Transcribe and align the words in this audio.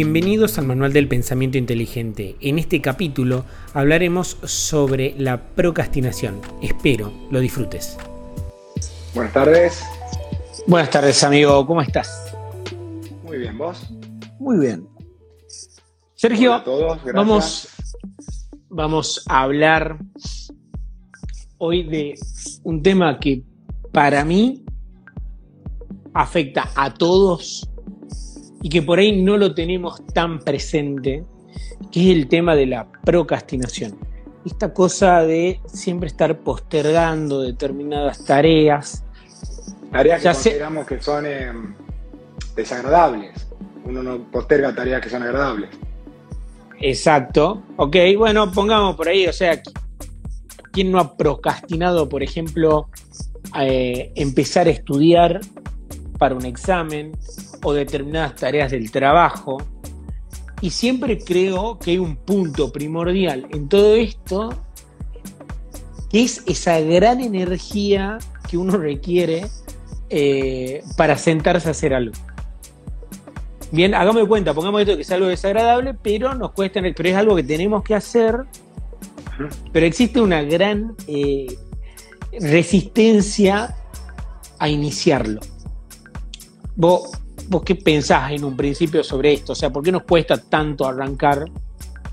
Bienvenidos 0.00 0.58
al 0.58 0.66
Manual 0.66 0.92
del 0.92 1.08
Pensamiento 1.08 1.58
Inteligente. 1.58 2.36
En 2.40 2.60
este 2.60 2.80
capítulo 2.80 3.44
hablaremos 3.74 4.38
sobre 4.44 5.16
la 5.18 5.40
procrastinación. 5.40 6.40
Espero 6.62 7.12
lo 7.32 7.40
disfrutes. 7.40 7.98
Buenas 9.12 9.32
tardes. 9.32 9.82
Buenas 10.68 10.90
tardes, 10.90 11.24
amigo. 11.24 11.66
¿Cómo 11.66 11.82
estás? 11.82 12.32
Muy 13.24 13.38
bien, 13.38 13.58
¿vos? 13.58 13.90
Muy 14.38 14.58
bien. 14.58 14.88
Sergio, 16.14 16.62
vamos, 17.12 17.66
vamos 18.68 19.24
a 19.26 19.42
hablar 19.42 19.98
hoy 21.56 21.82
de 21.82 22.14
un 22.62 22.84
tema 22.84 23.18
que 23.18 23.42
para 23.90 24.24
mí 24.24 24.64
afecta 26.14 26.70
a 26.76 26.94
todos 26.94 27.68
y 28.62 28.68
que 28.68 28.82
por 28.82 28.98
ahí 28.98 29.20
no 29.20 29.36
lo 29.36 29.54
tenemos 29.54 30.04
tan 30.06 30.40
presente, 30.40 31.24
que 31.92 32.10
es 32.10 32.16
el 32.16 32.28
tema 32.28 32.54
de 32.54 32.66
la 32.66 32.86
procrastinación. 33.04 33.96
Esta 34.44 34.72
cosa 34.72 35.22
de 35.22 35.60
siempre 35.66 36.08
estar 36.08 36.38
postergando 36.38 37.42
determinadas 37.42 38.24
tareas. 38.24 39.04
Tareas 39.92 40.22
que 40.22 40.28
consideramos 40.28 40.86
que 40.86 41.00
son 41.00 41.26
em, 41.26 41.74
desagradables. 42.56 43.46
Uno 43.84 44.02
no 44.02 44.30
posterga 44.30 44.74
tareas 44.74 45.00
que 45.00 45.10
son 45.10 45.22
agradables. 45.22 45.70
Exacto. 46.80 47.62
Ok, 47.76 47.96
bueno, 48.16 48.50
pongamos 48.52 48.96
por 48.96 49.08
ahí, 49.08 49.26
o 49.26 49.32
sea, 49.32 49.60
¿quién 50.72 50.92
no 50.92 50.98
ha 50.98 51.16
procrastinado, 51.16 52.08
por 52.08 52.22
ejemplo, 52.22 52.88
eh, 53.58 54.12
empezar 54.14 54.68
a 54.68 54.70
estudiar 54.70 55.40
para 56.18 56.34
un 56.34 56.44
examen 56.44 57.12
o 57.62 57.72
determinadas 57.72 58.36
tareas 58.36 58.70
del 58.70 58.90
trabajo. 58.90 59.58
Y 60.60 60.70
siempre 60.70 61.18
creo 61.18 61.78
que 61.78 61.92
hay 61.92 61.98
un 61.98 62.16
punto 62.16 62.72
primordial 62.72 63.46
en 63.50 63.68
todo 63.68 63.94
esto, 63.94 64.50
que 66.10 66.24
es 66.24 66.42
esa 66.46 66.80
gran 66.80 67.20
energía 67.20 68.18
que 68.48 68.56
uno 68.56 68.76
requiere 68.76 69.46
eh, 70.10 70.82
para 70.96 71.16
sentarse 71.16 71.68
a 71.68 71.70
hacer 71.70 71.94
algo. 71.94 72.14
Bien, 73.70 73.94
hagamos 73.94 74.22
de 74.22 74.28
cuenta, 74.28 74.54
pongamos 74.54 74.80
esto 74.80 74.96
que 74.96 75.02
es 75.02 75.10
algo 75.10 75.26
desagradable, 75.26 75.94
pero 75.94 76.34
nos 76.34 76.52
cuesta, 76.52 76.80
pero 76.80 77.08
es 77.08 77.16
algo 77.16 77.36
que 77.36 77.42
tenemos 77.42 77.84
que 77.84 77.94
hacer, 77.94 78.34
pero 79.72 79.84
existe 79.84 80.20
una 80.20 80.42
gran 80.42 80.96
eh, 81.06 81.46
resistencia 82.40 83.76
a 84.58 84.68
iniciarlo. 84.68 85.40
Vos, 86.78 87.10
¿Vos 87.48 87.62
qué 87.64 87.74
pensás 87.74 88.30
en 88.32 88.44
un 88.44 88.56
principio 88.56 89.02
sobre 89.02 89.32
esto? 89.32 89.52
O 89.52 89.56
sea, 89.56 89.70
¿por 89.70 89.82
qué 89.82 89.90
nos 89.90 90.02
cuesta 90.02 90.36
tanto 90.36 90.86
arrancar 90.86 91.46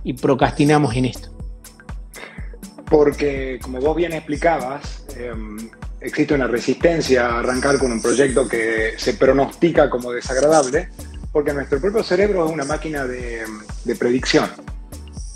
y 0.03 0.13
procrastinamos 0.13 0.95
en 0.95 1.05
esto? 1.05 1.30
Porque, 2.89 3.59
como 3.61 3.80
vos 3.80 3.95
bien 3.95 4.13
explicabas, 4.13 5.05
em, 5.17 5.69
existe 5.99 6.33
una 6.33 6.47
resistencia 6.47 7.27
a 7.27 7.39
arrancar 7.39 7.77
con 7.77 7.91
un 7.91 8.02
proyecto 8.02 8.47
que 8.47 8.93
se 8.97 9.16
pronostica 9.16 9.89
como 9.89 10.11
desagradable, 10.11 10.89
porque 11.33 11.52
nuestro 11.53 11.81
propio 11.81 12.02
cerebro 12.02 12.45
es 12.45 12.52
una 12.52 12.63
máquina 12.63 13.05
de, 13.05 13.43
predicción, 13.99 14.49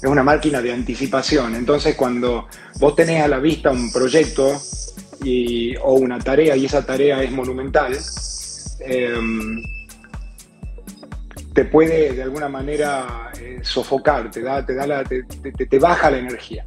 es 0.02 0.09
una 0.09 0.23
máquina 0.23 0.61
de 0.61 0.72
anticipación. 0.72 1.55
Entonces, 1.55 1.95
cuando 1.95 2.47
vos 2.80 2.95
tenés 2.95 3.22
a 3.22 3.27
la 3.27 3.39
vista 3.39 3.69
un 3.69 3.91
proyecto 3.91 4.61
o 5.81 5.94
una 5.94 6.19
tarea 6.19 6.55
y 6.55 6.66
esa 6.66 6.85
tarea 6.85 7.22
es 7.22 7.31
monumental, 7.31 7.97
em, 8.80 9.63
te 11.53 11.66
puede 11.66 12.13
de 12.13 12.23
alguna 12.23 12.47
manera 12.47 13.31
eh, 13.40 13.59
sofocar, 13.62 14.31
te, 14.31 14.41
da, 14.41 14.66
te, 14.66 14.73
da 14.75 15.03
te, 15.03 15.23
te, 15.23 15.79
baja 15.79 16.12
la 16.12 16.19
energía. 16.19 16.66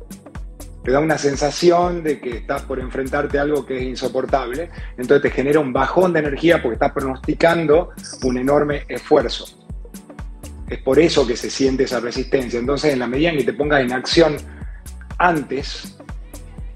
Te 0.84 0.90
da 0.90 0.98
una 0.98 1.16
sensación 1.16 2.02
de 2.02 2.20
que 2.20 2.38
estás 2.38 2.62
por 2.62 2.80
enfrentarte 2.80 3.38
a 3.38 3.42
algo 3.42 3.64
que 3.64 3.78
es 3.78 3.84
insoportable, 3.84 4.68
entonces 4.98 5.22
te 5.22 5.30
genera 5.30 5.60
un 5.60 5.72
bajón 5.72 6.12
de 6.12 6.20
energía 6.20 6.60
porque 6.60 6.74
estás 6.74 6.92
pronosticando 6.92 7.90
un 8.24 8.36
enorme 8.36 8.84
esfuerzo. 8.88 9.46
Es 10.68 10.78
por 10.78 10.98
eso 10.98 11.26
que 11.26 11.36
se 11.36 11.50
siente 11.50 11.84
esa 11.84 12.00
resistencia. 12.00 12.58
Entonces, 12.58 12.92
en 12.92 12.98
la 12.98 13.06
medida 13.06 13.30
en 13.30 13.36
que 13.36 13.44
te 13.44 13.52
pongas 13.52 13.82
en 13.82 13.92
acción 13.92 14.36
antes, 15.18 15.96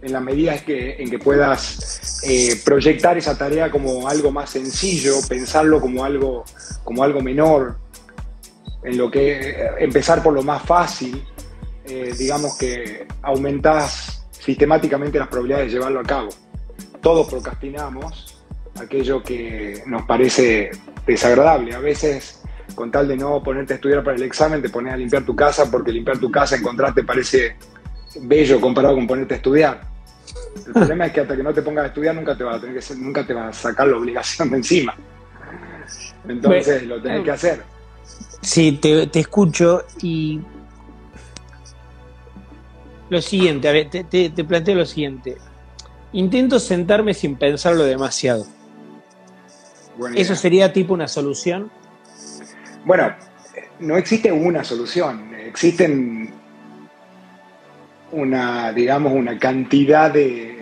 en 0.06 0.12
la 0.12 0.20
medida 0.20 0.54
en 0.54 0.64
que, 0.64 0.96
en 1.02 1.10
que 1.10 1.18
puedas 1.18 2.22
eh, 2.22 2.60
proyectar 2.64 3.18
esa 3.18 3.36
tarea 3.36 3.70
como 3.70 4.08
algo 4.08 4.30
más 4.30 4.50
sencillo, 4.50 5.14
pensarlo 5.28 5.80
como 5.80 6.04
algo, 6.04 6.44
como 6.84 7.02
algo 7.02 7.20
menor, 7.20 7.76
en 8.84 8.96
lo 8.96 9.10
que 9.10 9.50
eh, 9.50 9.70
empezar 9.80 10.22
por 10.22 10.32
lo 10.32 10.42
más 10.42 10.62
fácil, 10.62 11.24
eh, 11.84 12.14
digamos 12.16 12.56
que 12.56 13.08
aumentás 13.22 14.28
sistemáticamente 14.30 15.18
las 15.18 15.26
probabilidades 15.26 15.72
de 15.72 15.78
llevarlo 15.78 16.00
a 16.00 16.04
cabo. 16.04 16.28
Todos 17.02 17.28
procrastinamos 17.28 18.38
aquello 18.80 19.24
que 19.24 19.82
nos 19.86 20.02
parece 20.02 20.70
desagradable. 21.04 21.74
A 21.74 21.80
veces, 21.80 22.42
con 22.76 22.92
tal 22.92 23.08
de 23.08 23.16
no 23.16 23.42
ponerte 23.42 23.72
a 23.72 23.76
estudiar 23.76 24.04
para 24.04 24.16
el 24.16 24.22
examen, 24.22 24.62
te 24.62 24.68
pones 24.68 24.92
a 24.92 24.96
limpiar 24.96 25.24
tu 25.24 25.34
casa 25.34 25.68
porque 25.68 25.90
limpiar 25.90 26.18
tu 26.18 26.30
casa 26.30 26.54
encontrarte 26.54 27.02
parece 27.02 27.56
bello 28.20 28.60
comparado 28.60 28.94
con 28.94 29.08
ponerte 29.08 29.34
a 29.34 29.36
estudiar. 29.38 29.95
El 30.66 30.72
problema 30.72 31.06
es 31.06 31.12
que 31.12 31.20
hasta 31.20 31.36
que 31.36 31.42
no 31.42 31.52
te 31.52 31.62
pongas 31.62 31.84
a 31.84 31.88
estudiar 31.88 32.14
nunca 32.14 32.36
te 32.36 32.44
va 32.44 32.54
a 32.54 32.60
tener 32.60 32.80
que 32.80 32.94
nunca 32.96 33.26
te 33.26 33.34
va 33.34 33.48
a 33.48 33.52
sacar 33.52 33.88
la 33.88 33.96
obligación 33.96 34.50
de 34.50 34.56
encima. 34.56 34.94
Entonces 36.28 36.82
lo 36.84 37.00
tenés 37.00 37.24
que 37.24 37.30
hacer. 37.30 37.62
Sí, 38.40 38.72
te, 38.72 39.08
escucho 39.18 39.84
y 40.02 40.40
lo 43.10 43.20
siguiente, 43.20 43.68
a 43.68 43.72
ver, 43.72 43.90
te, 43.90 44.30
planteo 44.44 44.76
lo 44.76 44.86
siguiente. 44.86 45.36
Intento 46.12 46.58
sentarme 46.58 47.14
sin 47.14 47.36
pensarlo 47.36 47.84
demasiado. 47.84 48.46
¿Eso 50.14 50.34
sería 50.36 50.72
tipo 50.72 50.94
una 50.94 51.08
solución? 51.08 51.70
Bueno, 52.84 53.14
no 53.80 53.96
existe 53.96 54.30
una 54.30 54.62
solución. 54.62 55.34
Existen 55.34 56.32
una, 58.12 58.72
digamos, 58.72 59.12
una 59.12 59.38
cantidad 59.38 60.10
de, 60.10 60.54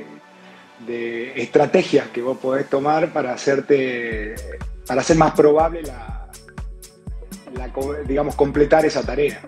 estrategias 1.36 2.08
que 2.08 2.20
vos 2.20 2.38
podés 2.38 2.68
tomar 2.68 3.12
para 3.12 3.32
hacerte, 3.32 4.34
para 4.86 5.00
hacer 5.00 5.16
más 5.16 5.32
probable 5.32 5.82
la, 5.82 6.28
digamos, 8.06 8.34
completar 8.34 8.84
esa 8.84 9.02
tarea. 9.02 9.40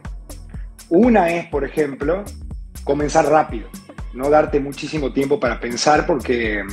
Una 0.89 1.31
es, 1.31 1.47
por 1.47 1.65
ejemplo, 1.65 2.25
comenzar 2.85 3.27
rápido, 3.27 3.69
no 4.15 4.31
darte 4.31 4.61
muchísimo 4.61 5.13
tiempo 5.13 5.39
para 5.39 5.61
pensar, 5.61 6.07
porque 6.07 6.65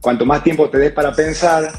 cuanto 0.00 0.26
más 0.26 0.42
tiempo 0.42 0.68
te 0.68 0.78
des 0.78 0.92
para 0.92 1.12
pensar, 1.12 1.72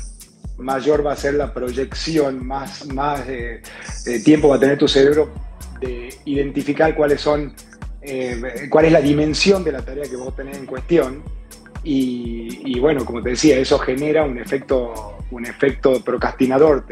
mayor 0.58 1.06
va 1.06 1.14
a 1.14 1.16
ser 1.16 1.36
la 1.36 1.54
proyección, 1.54 2.46
más, 2.46 2.86
más 2.88 3.28
eh, 3.28 3.62
eh, 4.06 4.20
tiempo 4.24 4.48
va 4.48 4.56
a 4.56 4.60
tener 4.60 4.78
tu 4.78 4.88
cerebro 4.88 5.32
de 5.80 6.10
identificar 6.26 6.96
cuáles 6.96 7.22
son, 7.22 7.54
eh, 8.02 8.68
cuál 8.70 8.86
es 8.86 8.92
la 8.92 9.02
dimensión 9.02 9.64
de 9.64 9.72
la 9.72 9.84
tarea 9.84 10.04
que 10.10 10.16
vos 10.16 10.36
tenés 10.36 10.58
en 10.58 10.66
cuestión. 10.66 11.24
Y, 11.84 12.80
bueno, 12.80 13.04
como 13.06 13.24
te 13.24 13.32
decía, 13.32 13.58
eso 13.58 13.80
genera 13.80 14.24
un 14.24 14.38
efecto, 14.38 15.18
un 15.32 15.48
efecto 15.48 16.04
procrastinador, 16.04 16.86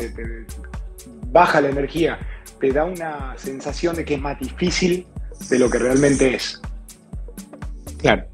baja 1.27 1.61
la 1.61 1.69
energía, 1.69 2.17
te 2.59 2.71
da 2.71 2.85
una 2.85 3.35
sensación 3.37 3.95
de 3.95 4.03
que 4.03 4.15
es 4.15 4.21
más 4.21 4.39
difícil 4.39 5.05
de 5.47 5.59
lo 5.59 5.69
que 5.69 5.77
realmente 5.77 6.33
es. 6.33 6.59
Claro. 7.99 8.25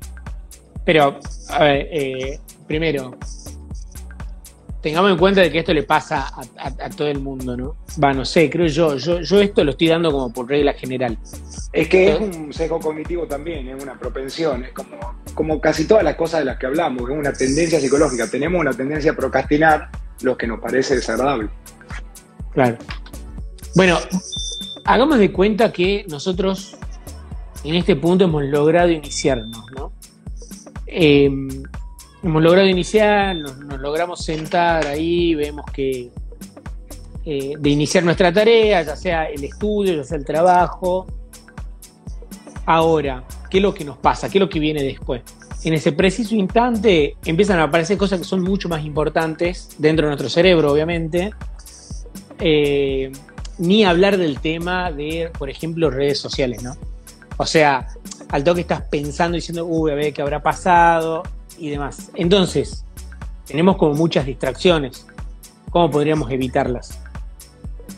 Pero, 0.86 1.20
a 1.50 1.64
ver, 1.64 1.88
eh, 1.92 2.40
primero, 2.68 3.18
tengamos 4.86 5.10
en 5.10 5.18
cuenta 5.18 5.42
de 5.42 5.52
que 5.52 5.58
esto 5.58 5.74
le 5.74 5.82
pasa 5.82 6.32
a, 6.60 6.90
todo 6.92 7.08
el 7.08 7.20
mundo, 7.20 7.58
¿no? 7.58 7.76
Va, 8.02 8.14
no 8.14 8.24
sé, 8.24 8.52
creo 8.52 8.68
yo, 8.68 8.98
yo, 8.98 9.20
yo 9.20 9.42
esto 9.42 9.64
lo 9.64 9.72
estoy 9.72 9.88
dando 9.88 10.12
como 10.12 10.32
por 10.32 10.48
regla 10.48 10.74
general. 10.74 11.18
Es 11.74 11.90
que 11.90 12.10
es 12.10 12.20
un 12.20 12.54
sesgo 12.54 12.80
cognitivo 12.80 13.26
también, 13.26 13.68
es 13.68 13.82
una 13.82 13.98
propensión, 13.98 14.64
es 14.64 14.74
como, 14.74 15.16
como 15.34 15.60
casi 15.60 15.88
todas 15.88 16.04
las 16.04 16.14
cosas 16.14 16.42
de 16.42 16.46
las 16.46 16.60
que 16.60 16.68
hablamos, 16.68 17.10
es 17.10 17.18
una 17.18 17.34
tendencia 17.34 17.80
psicológica. 17.80 18.30
Tenemos 18.30 18.62
una 18.62 18.74
tendencia 18.74 19.14
a 19.14 19.16
procrastinar 19.16 19.90
lo 20.22 20.38
que 20.38 20.46
nos 20.46 20.60
parece 20.60 20.94
desagradable. 20.94 21.50
Claro. 22.54 22.78
Bueno, 23.74 23.98
hagamos 24.84 25.18
de 25.18 25.32
cuenta 25.32 25.74
que 25.74 26.06
nosotros 26.10 26.78
en 27.64 27.74
este 27.74 27.96
punto 27.96 28.26
hemos 28.26 28.44
logrado 28.44 28.92
iniciarnos, 28.92 29.66
¿no? 29.76 29.94
Em, 30.86 31.64
hemos 32.26 32.42
logrado 32.42 32.68
iniciar, 32.68 33.36
nos, 33.36 33.56
logramos 33.80 34.26
sentar 34.26 34.88
ahí, 34.88 35.36
vemos 35.36 35.64
que 35.72 36.10
eh, 37.24 37.54
de 37.58 37.70
iniciar 37.70 38.04
nuestra 38.04 38.34
tarea, 38.34 38.82
ya 38.82 38.96
sea 38.96 39.26
el 39.26 39.44
estudio, 39.44 39.94
ya 39.94 40.04
sea 40.04 40.18
el 40.18 40.26
trabajo. 40.26 41.06
Ahora, 42.66 43.24
¿qué 43.48 43.58
es 43.58 43.64
lo 43.64 43.76
que 43.76 43.86
nos 43.86 43.98
pasa? 43.98 44.28
¿Qué 44.28 44.40
es 44.40 44.40
lo 44.40 44.50
que 44.50 44.60
viene 44.60 44.82
después? 44.82 45.22
En 45.64 45.74
ese 45.76 45.92
preciso 45.92 46.34
instante 46.34 47.16
empiezan 47.26 47.60
a 47.60 47.64
aparecer 47.64 47.96
cosas 47.96 48.20
que 48.20 48.26
son 48.26 48.42
mucho 48.42 48.70
más 48.70 48.84
importantes 48.84 49.70
dentro 49.78 50.08
de 50.08 50.10
nuestro 50.10 50.30
cerebro, 50.30 50.72
obviamente, 50.72 51.32
eh, 52.40 53.12
ni 53.60 53.86
hablar 53.86 54.18
del 54.18 54.40
tema 54.40 54.92
de, 54.92 55.32
por 55.38 55.52
ejemplo, 55.52 55.92
redes 55.92 56.20
sociales, 56.20 56.64
¿no? 56.64 56.76
O 57.38 57.46
sea, 57.46 57.88
al 58.30 58.44
toque 58.44 58.62
estás 58.62 58.82
pensando, 58.82 59.36
diciendo, 59.36 59.66
uy, 59.66 59.92
a 59.92 59.96
ver 59.96 60.12
qué 60.12 60.24
habrá 60.24 60.42
pasado 60.42 61.22
y 61.58 61.70
demás. 61.70 62.12
Entonces, 62.16 62.86
tenemos 63.46 63.78
como 63.78 63.94
muchas 63.94 64.26
distracciones. 64.26 65.06
¿Cómo 65.70 65.92
podríamos 65.92 66.32
evitarlas? 66.32 67.00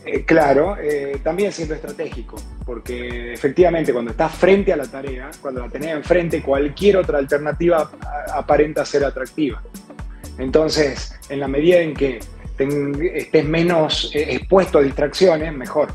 Eh, 0.05 0.23
claro, 0.23 0.77
eh, 0.81 1.19
también 1.23 1.51
siendo 1.51 1.75
estratégico, 1.75 2.37
porque 2.65 3.33
efectivamente 3.33 3.91
cuando 3.91 4.11
estás 4.11 4.33
frente 4.33 4.71
a 4.71 4.77
la 4.77 4.87
tarea, 4.87 5.29
cuando 5.41 5.61
la 5.61 5.69
tenés 5.69 5.89
enfrente, 5.89 6.41
cualquier 6.41 6.97
otra 6.97 7.17
alternativa 7.17 7.91
aparenta 8.33 8.85
ser 8.85 9.03
atractiva. 9.03 9.61
Entonces, 10.37 11.13
en 11.29 11.39
la 11.39 11.47
medida 11.47 11.79
en 11.79 11.93
que 11.93 12.19
estés 12.57 13.45
menos 13.45 14.11
eh, 14.13 14.35
expuesto 14.35 14.79
a 14.79 14.81
distracciones, 14.81 15.53
mejor. 15.53 15.89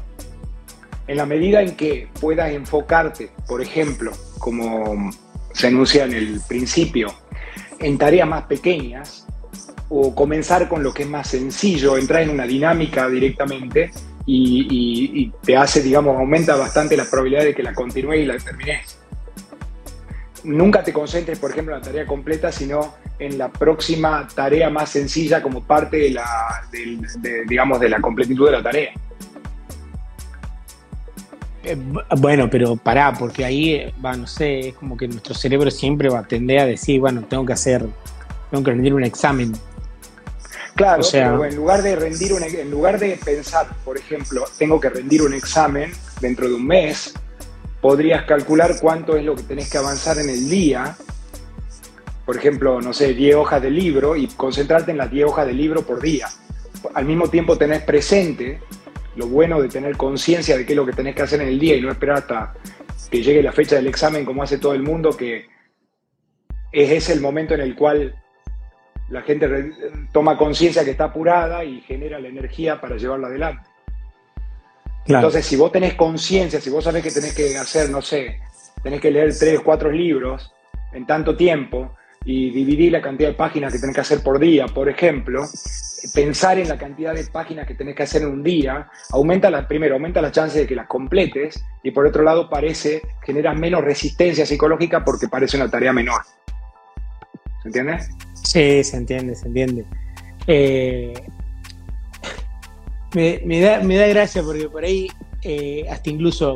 En 1.06 1.16
la 1.16 1.26
medida 1.26 1.62
en 1.62 1.74
que 1.74 2.08
puedas 2.20 2.52
enfocarte, 2.52 3.30
por 3.48 3.60
ejemplo, 3.60 4.12
como 4.38 5.10
se 5.52 5.68
anuncia 5.68 6.04
en 6.04 6.14
el 6.14 6.40
principio, 6.46 7.12
en 7.82 7.98
tareas 7.98 8.28
más 8.28 8.44
pequeñas, 8.44 9.26
o 9.94 10.14
comenzar 10.14 10.68
con 10.68 10.82
lo 10.82 10.94
que 10.94 11.02
es 11.02 11.08
más 11.08 11.28
sencillo, 11.28 11.98
entrar 11.98 12.22
en 12.22 12.30
una 12.30 12.46
dinámica 12.46 13.08
directamente 13.08 13.90
y, 14.24 15.30
te 15.42 15.56
hace, 15.56 15.82
digamos, 15.82 16.16
aumenta 16.16 16.56
bastante 16.56 16.96
la 16.96 17.04
probabilidad 17.04 17.44
de 17.44 17.54
que 17.54 17.62
la 17.62 17.74
continúes 17.74 18.20
y 18.20 18.24
la 18.24 18.38
termines. 18.38 18.98
Nunca 20.44 20.82
te 20.82 20.92
concentres, 20.92 21.38
por 21.38 21.50
ejemplo, 21.50 21.74
en 21.74 21.80
la 21.80 21.86
tarea 21.86 22.06
completa, 22.06 22.50
sino 22.50 22.94
en 23.18 23.36
la 23.36 23.50
próxima 23.50 24.26
tarea 24.34 24.70
más 24.70 24.88
sencilla 24.88 25.42
como 25.42 25.62
parte 25.62 25.98
de 25.98 26.10
la, 26.10 26.24
digamos, 27.46 27.78
de 27.78 27.88
la 27.88 28.00
completitud 28.00 28.46
de 28.46 28.52
la 28.52 28.62
tarea. 28.62 28.92
Eh, 31.64 31.76
bueno, 32.18 32.50
pero 32.50 32.76
pará, 32.76 33.12
porque 33.12 33.44
ahí, 33.44 33.74
eh, 33.74 33.94
va, 34.04 34.16
no 34.16 34.26
sé, 34.26 34.68
es 34.68 34.74
como 34.74 34.96
que 34.96 35.06
nuestro 35.06 35.34
cerebro 35.34 35.70
siempre 35.70 36.08
va 36.08 36.20
a 36.20 36.26
tender 36.26 36.58
a 36.58 36.66
decir, 36.66 36.98
bueno, 36.98 37.24
tengo 37.28 37.46
que 37.46 37.52
hacer, 37.52 37.86
tengo 38.50 38.64
que 38.64 38.70
rendir 38.72 38.94
un 38.94 39.04
examen. 39.04 39.52
Claro, 40.74 41.02
o 41.02 41.04
sea, 41.04 41.30
pero 41.30 41.44
en 41.44 41.56
lugar 41.56 41.82
de 41.82 41.94
rendir 41.96 42.32
un, 42.32 42.42
en 42.42 42.70
lugar 42.70 42.98
de 42.98 43.18
pensar, 43.24 43.68
por 43.84 43.96
ejemplo, 43.96 44.44
tengo 44.58 44.80
que 44.80 44.88
rendir 44.88 45.22
un 45.22 45.34
examen 45.34 45.92
dentro 46.20 46.48
de 46.48 46.54
un 46.54 46.66
mes, 46.66 47.14
podrías 47.80 48.24
calcular 48.24 48.78
cuánto 48.80 49.16
es 49.16 49.24
lo 49.24 49.36
que 49.36 49.42
tenés 49.42 49.70
que 49.70 49.78
avanzar 49.78 50.18
en 50.18 50.30
el 50.30 50.48
día. 50.48 50.96
Por 52.24 52.36
ejemplo, 52.36 52.80
no 52.80 52.92
sé, 52.92 53.12
10 53.12 53.36
hojas 53.36 53.60
de 53.60 53.70
libro 53.70 54.16
y 54.16 54.28
concentrarte 54.28 54.92
en 54.92 54.98
las 54.98 55.10
10 55.10 55.26
hojas 55.26 55.46
de 55.46 55.52
libro 55.52 55.82
por 55.82 56.00
día. 56.00 56.28
Al 56.94 57.04
mismo 57.04 57.28
tiempo 57.28 57.58
tenés 57.58 57.82
presente 57.82 58.60
lo 59.16 59.26
bueno 59.26 59.60
de 59.60 59.68
tener 59.68 59.96
conciencia 59.96 60.56
de 60.56 60.64
qué 60.64 60.72
es 60.72 60.76
lo 60.76 60.86
que 60.86 60.92
tenés 60.92 61.14
que 61.14 61.22
hacer 61.22 61.40
en 61.40 61.48
el 61.48 61.58
día 61.58 61.76
y 61.76 61.80
no 61.80 61.90
esperar 61.90 62.18
hasta 62.18 62.54
que 63.10 63.22
llegue 63.22 63.42
la 63.42 63.52
fecha 63.52 63.76
del 63.76 63.86
examen 63.86 64.24
como 64.24 64.42
hace 64.42 64.58
todo 64.58 64.72
el 64.72 64.82
mundo, 64.82 65.16
que 65.16 65.46
es 66.72 66.90
ese 66.90 67.12
el 67.12 67.20
momento 67.20 67.54
en 67.54 67.60
el 67.60 67.76
cual 67.76 68.14
la 69.10 69.22
gente 69.22 69.72
toma 70.12 70.38
conciencia 70.38 70.84
que 70.84 70.92
está 70.92 71.04
apurada 71.04 71.64
y 71.64 71.82
genera 71.82 72.18
la 72.18 72.28
energía 72.28 72.80
para 72.80 72.96
llevarla 72.96 73.26
adelante. 73.26 73.68
Entonces, 75.06 75.44
si 75.44 75.56
vos 75.56 75.70
tenés 75.72 75.94
conciencia, 75.94 76.60
si 76.60 76.70
vos 76.70 76.84
sabés 76.84 77.02
que 77.02 77.10
tenés 77.10 77.34
que 77.34 77.58
hacer, 77.58 77.90
no 77.90 78.00
sé, 78.00 78.40
tenés 78.82 79.00
que 79.00 79.10
leer 79.10 79.36
tres, 79.36 79.60
cuatro 79.60 79.90
libros 79.90 80.52
en 80.92 81.06
tanto 81.06 81.36
tiempo 81.36 81.94
y 82.24 82.50
dividir 82.50 82.92
la 82.92 83.02
cantidad 83.02 83.30
de 83.30 83.34
páginas 83.34 83.72
que 83.72 83.78
tenés 83.78 83.94
que 83.94 84.00
hacer 84.00 84.22
por 84.22 84.38
día, 84.38 84.66
por 84.66 84.88
ejemplo, 84.88 85.44
pensar 86.14 86.58
en 86.58 86.68
la 86.68 86.78
cantidad 86.78 87.14
de 87.14 87.24
páginas 87.24 87.66
que 87.66 87.74
tenés 87.74 87.96
que 87.96 88.04
hacer 88.04 88.22
en 88.22 88.28
un 88.28 88.42
día, 88.42 88.88
aumenta 89.10 89.50
la, 89.50 89.66
primero, 89.66 89.94
aumenta 89.94 90.20
la 90.22 90.30
chance 90.30 90.58
de 90.58 90.66
que 90.66 90.74
las 90.74 90.86
completes 90.86 91.64
y 91.82 91.90
por 91.90 92.06
otro 92.06 92.22
lado 92.22 92.48
parece, 92.48 93.02
genera 93.24 93.54
menos 93.54 93.82
resistencia 93.82 94.46
psicológica 94.46 95.04
porque 95.04 95.28
parece 95.28 95.56
una 95.56 95.70
tarea 95.70 95.92
menor. 95.92 96.22
¿Se 97.62 97.68
entiende? 97.68 97.98
Sí, 98.34 98.84
se 98.84 98.96
entiende, 98.96 99.34
se 99.34 99.46
entiende. 99.46 99.84
Eh, 100.46 101.12
me, 103.14 103.60
da, 103.60 103.80
me 103.80 103.96
da 103.96 104.06
gracia 104.08 104.42
porque 104.42 104.68
por 104.68 104.84
ahí 104.84 105.08
eh, 105.42 105.84
hasta 105.90 106.10
incluso 106.10 106.54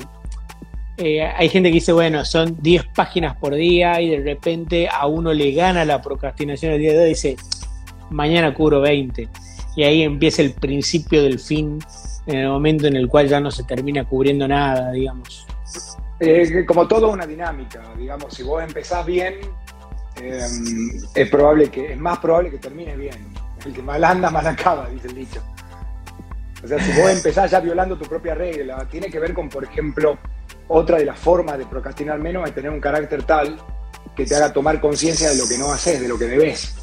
eh, 0.98 1.22
hay 1.22 1.48
gente 1.48 1.68
que 1.68 1.74
dice, 1.74 1.92
bueno, 1.92 2.24
son 2.24 2.56
10 2.62 2.86
páginas 2.94 3.36
por 3.36 3.54
día 3.54 4.00
y 4.00 4.10
de 4.10 4.20
repente 4.20 4.88
a 4.88 5.06
uno 5.06 5.32
le 5.34 5.52
gana 5.52 5.84
la 5.84 6.00
procrastinación 6.00 6.72
el 6.72 6.80
día 6.80 6.92
de 6.92 6.98
hoy 6.98 7.04
y 7.04 7.08
dice, 7.10 7.36
mañana 8.10 8.54
cubro 8.54 8.80
20. 8.80 9.28
Y 9.76 9.84
ahí 9.84 10.02
empieza 10.02 10.40
el 10.40 10.52
principio 10.52 11.22
del 11.22 11.38
fin, 11.38 11.78
en 12.26 12.36
el 12.38 12.48
momento 12.48 12.86
en 12.86 12.96
el 12.96 13.08
cual 13.08 13.28
ya 13.28 13.40
no 13.40 13.50
se 13.50 13.64
termina 13.64 14.04
cubriendo 14.04 14.48
nada, 14.48 14.90
digamos. 14.92 15.46
Eh, 16.18 16.64
como 16.66 16.88
todo 16.88 17.10
una 17.10 17.26
dinámica, 17.26 17.82
digamos, 17.98 18.32
si 18.32 18.42
vos 18.42 18.62
empezás 18.62 19.04
bien, 19.04 19.34
es 20.22 21.30
probable 21.30 21.68
que, 21.68 21.92
es 21.92 21.98
más 21.98 22.18
probable 22.18 22.50
que 22.50 22.58
termines 22.58 22.96
bien. 22.96 23.16
El 23.66 23.74
que 23.74 23.82
mal 23.82 24.02
anda, 24.02 24.30
mal 24.30 24.46
acaba, 24.46 24.88
dice 24.88 25.08
el 25.08 25.14
dicho. 25.14 25.42
O 26.64 26.66
sea, 26.66 26.78
si 26.78 26.98
vos 26.98 27.10
empezás 27.16 27.50
ya 27.50 27.60
violando 27.60 27.98
tu 27.98 28.06
propia 28.06 28.34
regla, 28.34 28.86
tiene 28.90 29.10
que 29.10 29.20
ver 29.20 29.34
con, 29.34 29.50
por 29.50 29.64
ejemplo, 29.64 30.16
otra 30.68 30.98
de 30.98 31.04
las 31.04 31.18
formas 31.18 31.58
de 31.58 31.66
procrastinar 31.66 32.18
menos 32.18 32.46
es 32.48 32.54
tener 32.54 32.70
un 32.70 32.80
carácter 32.80 33.22
tal 33.22 33.58
que 34.14 34.24
te 34.24 34.34
haga 34.34 34.52
tomar 34.52 34.80
conciencia 34.80 35.30
de 35.30 35.36
lo 35.36 35.48
que 35.48 35.58
no 35.58 35.72
haces, 35.72 36.00
de 36.00 36.08
lo 36.08 36.18
que 36.18 36.26
debes. 36.26 36.74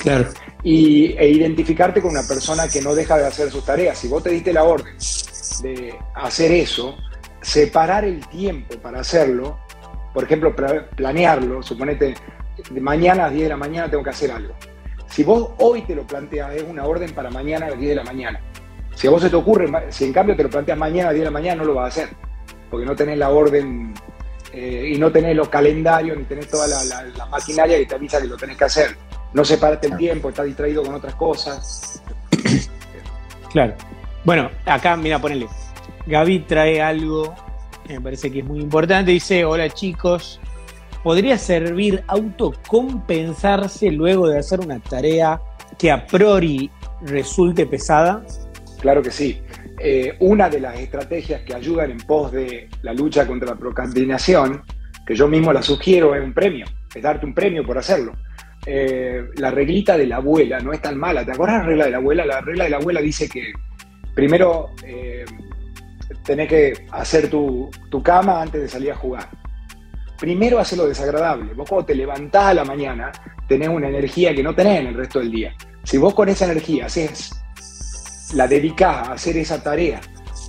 Claro. 0.00 0.28
Y, 0.62 1.12
e 1.16 1.28
identificarte 1.28 2.00
con 2.00 2.10
una 2.10 2.26
persona 2.26 2.68
que 2.68 2.80
no 2.80 2.94
deja 2.94 3.16
de 3.16 3.26
hacer 3.26 3.50
sus 3.50 3.64
tareas. 3.64 3.98
Si 3.98 4.08
vos 4.08 4.22
te 4.22 4.30
diste 4.30 4.52
la 4.52 4.64
orden 4.64 4.96
de 5.62 5.94
hacer 6.14 6.50
eso, 6.52 6.96
separar 7.40 8.04
el 8.04 8.26
tiempo 8.28 8.76
para 8.80 9.00
hacerlo, 9.00 9.58
por 10.12 10.24
ejemplo, 10.24 10.54
planearlo, 10.96 11.62
suponete, 11.62 12.14
mañana 12.80 13.24
a 13.24 13.26
las 13.26 13.34
10 13.34 13.44
de 13.44 13.48
la 13.50 13.56
mañana 13.56 13.90
tengo 13.90 14.02
que 14.02 14.10
hacer 14.10 14.32
algo. 14.32 14.54
Si 15.08 15.22
vos 15.22 15.50
hoy 15.58 15.82
te 15.82 15.94
lo 15.94 16.04
planteas, 16.06 16.54
es 16.54 16.62
una 16.62 16.86
orden 16.86 17.12
para 17.14 17.30
mañana 17.30 17.66
a 17.66 17.70
las 17.70 17.78
10 17.78 17.90
de 17.90 17.96
la 17.96 18.04
mañana. 18.04 18.40
Si 18.94 19.06
a 19.06 19.10
vos 19.10 19.22
se 19.22 19.30
te 19.30 19.36
ocurre, 19.36 19.68
si 19.90 20.04
en 20.04 20.12
cambio 20.12 20.34
te 20.34 20.42
lo 20.42 20.50
planteas 20.50 20.78
mañana 20.78 21.10
a 21.10 21.12
10 21.12 21.20
de 21.20 21.24
la 21.26 21.30
mañana, 21.30 21.56
no 21.56 21.64
lo 21.64 21.74
vas 21.74 21.84
a 21.84 21.88
hacer, 22.02 22.16
porque 22.74 22.86
no 22.86 22.96
tenés 22.96 23.16
la 23.16 23.30
orden 23.30 23.94
eh, 24.52 24.90
y 24.92 24.98
no 24.98 25.12
tenés 25.12 25.36
los 25.36 25.48
calendarios, 25.48 26.18
ni 26.18 26.24
tenés 26.24 26.48
toda 26.48 26.66
la, 26.66 27.26
maquinaria 27.26 27.78
que 27.78 27.86
te 27.86 27.94
avisa 27.94 28.20
que 28.20 28.26
lo 28.26 28.36
tenés 28.36 28.56
que 28.56 28.64
hacer. 28.64 28.96
No 29.32 29.44
separaste 29.44 29.86
el 29.86 29.96
tiempo, 29.96 30.28
estás 30.28 30.46
distraído 30.46 30.82
con 30.82 30.92
otras 30.92 31.14
cosas. 31.14 32.02
Claro. 33.52 33.74
Bueno, 34.24 34.50
acá, 34.66 34.96
mira, 34.96 35.20
ponele. 35.20 35.46
Gaby 36.06 36.40
trae 36.40 36.82
algo 36.82 37.32
que 37.86 37.92
me 37.92 38.00
parece 38.00 38.32
que 38.32 38.40
es 38.40 38.44
muy 38.44 38.58
importante. 38.58 39.12
Dice, 39.12 39.44
hola 39.44 39.70
chicos, 39.70 40.40
¿podría 41.04 41.38
servir 41.38 42.02
autocompensarse 42.08 43.92
luego 43.92 44.26
de 44.26 44.40
hacer 44.40 44.58
una 44.58 44.80
tarea 44.80 45.40
que 45.78 45.92
a 45.92 46.04
priori 46.04 46.72
resulte 47.02 47.66
pesada? 47.66 48.26
Claro 48.80 49.00
que 49.00 49.12
sí. 49.12 49.40
Eh, 49.78 50.16
una 50.20 50.48
de 50.48 50.60
las 50.60 50.78
estrategias 50.78 51.42
que 51.42 51.54
ayudan 51.54 51.90
en 51.90 51.98
pos 51.98 52.30
de 52.30 52.68
la 52.82 52.92
lucha 52.92 53.26
contra 53.26 53.50
la 53.50 53.56
procrastinación, 53.56 54.62
que 55.06 55.14
yo 55.14 55.28
mismo 55.28 55.52
la 55.52 55.62
sugiero, 55.62 56.14
es 56.14 56.22
un 56.22 56.32
premio, 56.32 56.66
es 56.94 57.02
darte 57.02 57.26
un 57.26 57.34
premio 57.34 57.64
por 57.64 57.76
hacerlo. 57.78 58.12
Eh, 58.66 59.26
la 59.36 59.50
reglita 59.50 59.98
de 59.98 60.06
la 60.06 60.16
abuela 60.16 60.60
no 60.60 60.72
es 60.72 60.80
tan 60.80 60.96
mala. 60.96 61.24
¿Te 61.24 61.32
acuerdas 61.32 61.58
la 61.58 61.66
regla 61.66 61.84
de 61.84 61.90
la 61.90 61.96
abuela? 61.98 62.24
La 62.24 62.40
regla 62.40 62.64
de 62.64 62.70
la 62.70 62.76
abuela 62.76 63.00
dice 63.00 63.28
que 63.28 63.52
primero 64.14 64.70
eh, 64.84 65.24
tenés 66.24 66.48
que 66.48 66.72
hacer 66.92 67.28
tu, 67.28 67.68
tu, 67.90 68.02
cama 68.02 68.40
antes 68.40 68.62
de 68.62 68.68
salir 68.68 68.92
a 68.92 68.96
jugar. 68.96 69.28
Primero 70.18 70.58
hacer 70.60 70.78
lo 70.78 70.86
desagradable. 70.86 71.52
Vos 71.52 71.68
cuando 71.68 71.86
te 71.86 71.94
levantás 71.94 72.46
a 72.46 72.54
la 72.54 72.64
mañana 72.64 73.12
tenés 73.48 73.68
una 73.68 73.88
energía 73.88 74.34
que 74.34 74.42
no 74.42 74.54
tenés 74.54 74.80
en 74.80 74.86
el 74.86 74.94
resto 74.94 75.18
del 75.18 75.30
día. 75.30 75.54
Si 75.82 75.98
vos 75.98 76.14
con 76.14 76.28
esa 76.28 76.46
energía 76.46 76.86
haces 76.86 77.43
la 78.34 78.46
dedicás 78.46 79.08
a 79.08 79.12
hacer 79.12 79.36
esa 79.36 79.62
tarea, 79.62 80.00